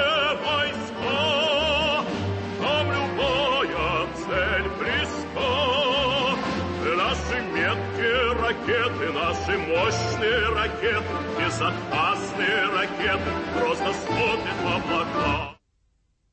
войска, 0.44 2.04
нам 2.60 2.90
любая 2.90 4.08
цель 4.26 4.68
близка. 4.80 5.75
Меткие 7.66 8.32
ракеты, 8.34 9.12
наши 9.12 9.58
мощные 9.58 10.48
ракеты, 10.50 11.02
безопасные 11.36 12.64
ракеты, 12.66 13.30
просто 13.58 13.92
смотрят 14.06 14.54
в 14.62 14.66
облака. 14.68 15.55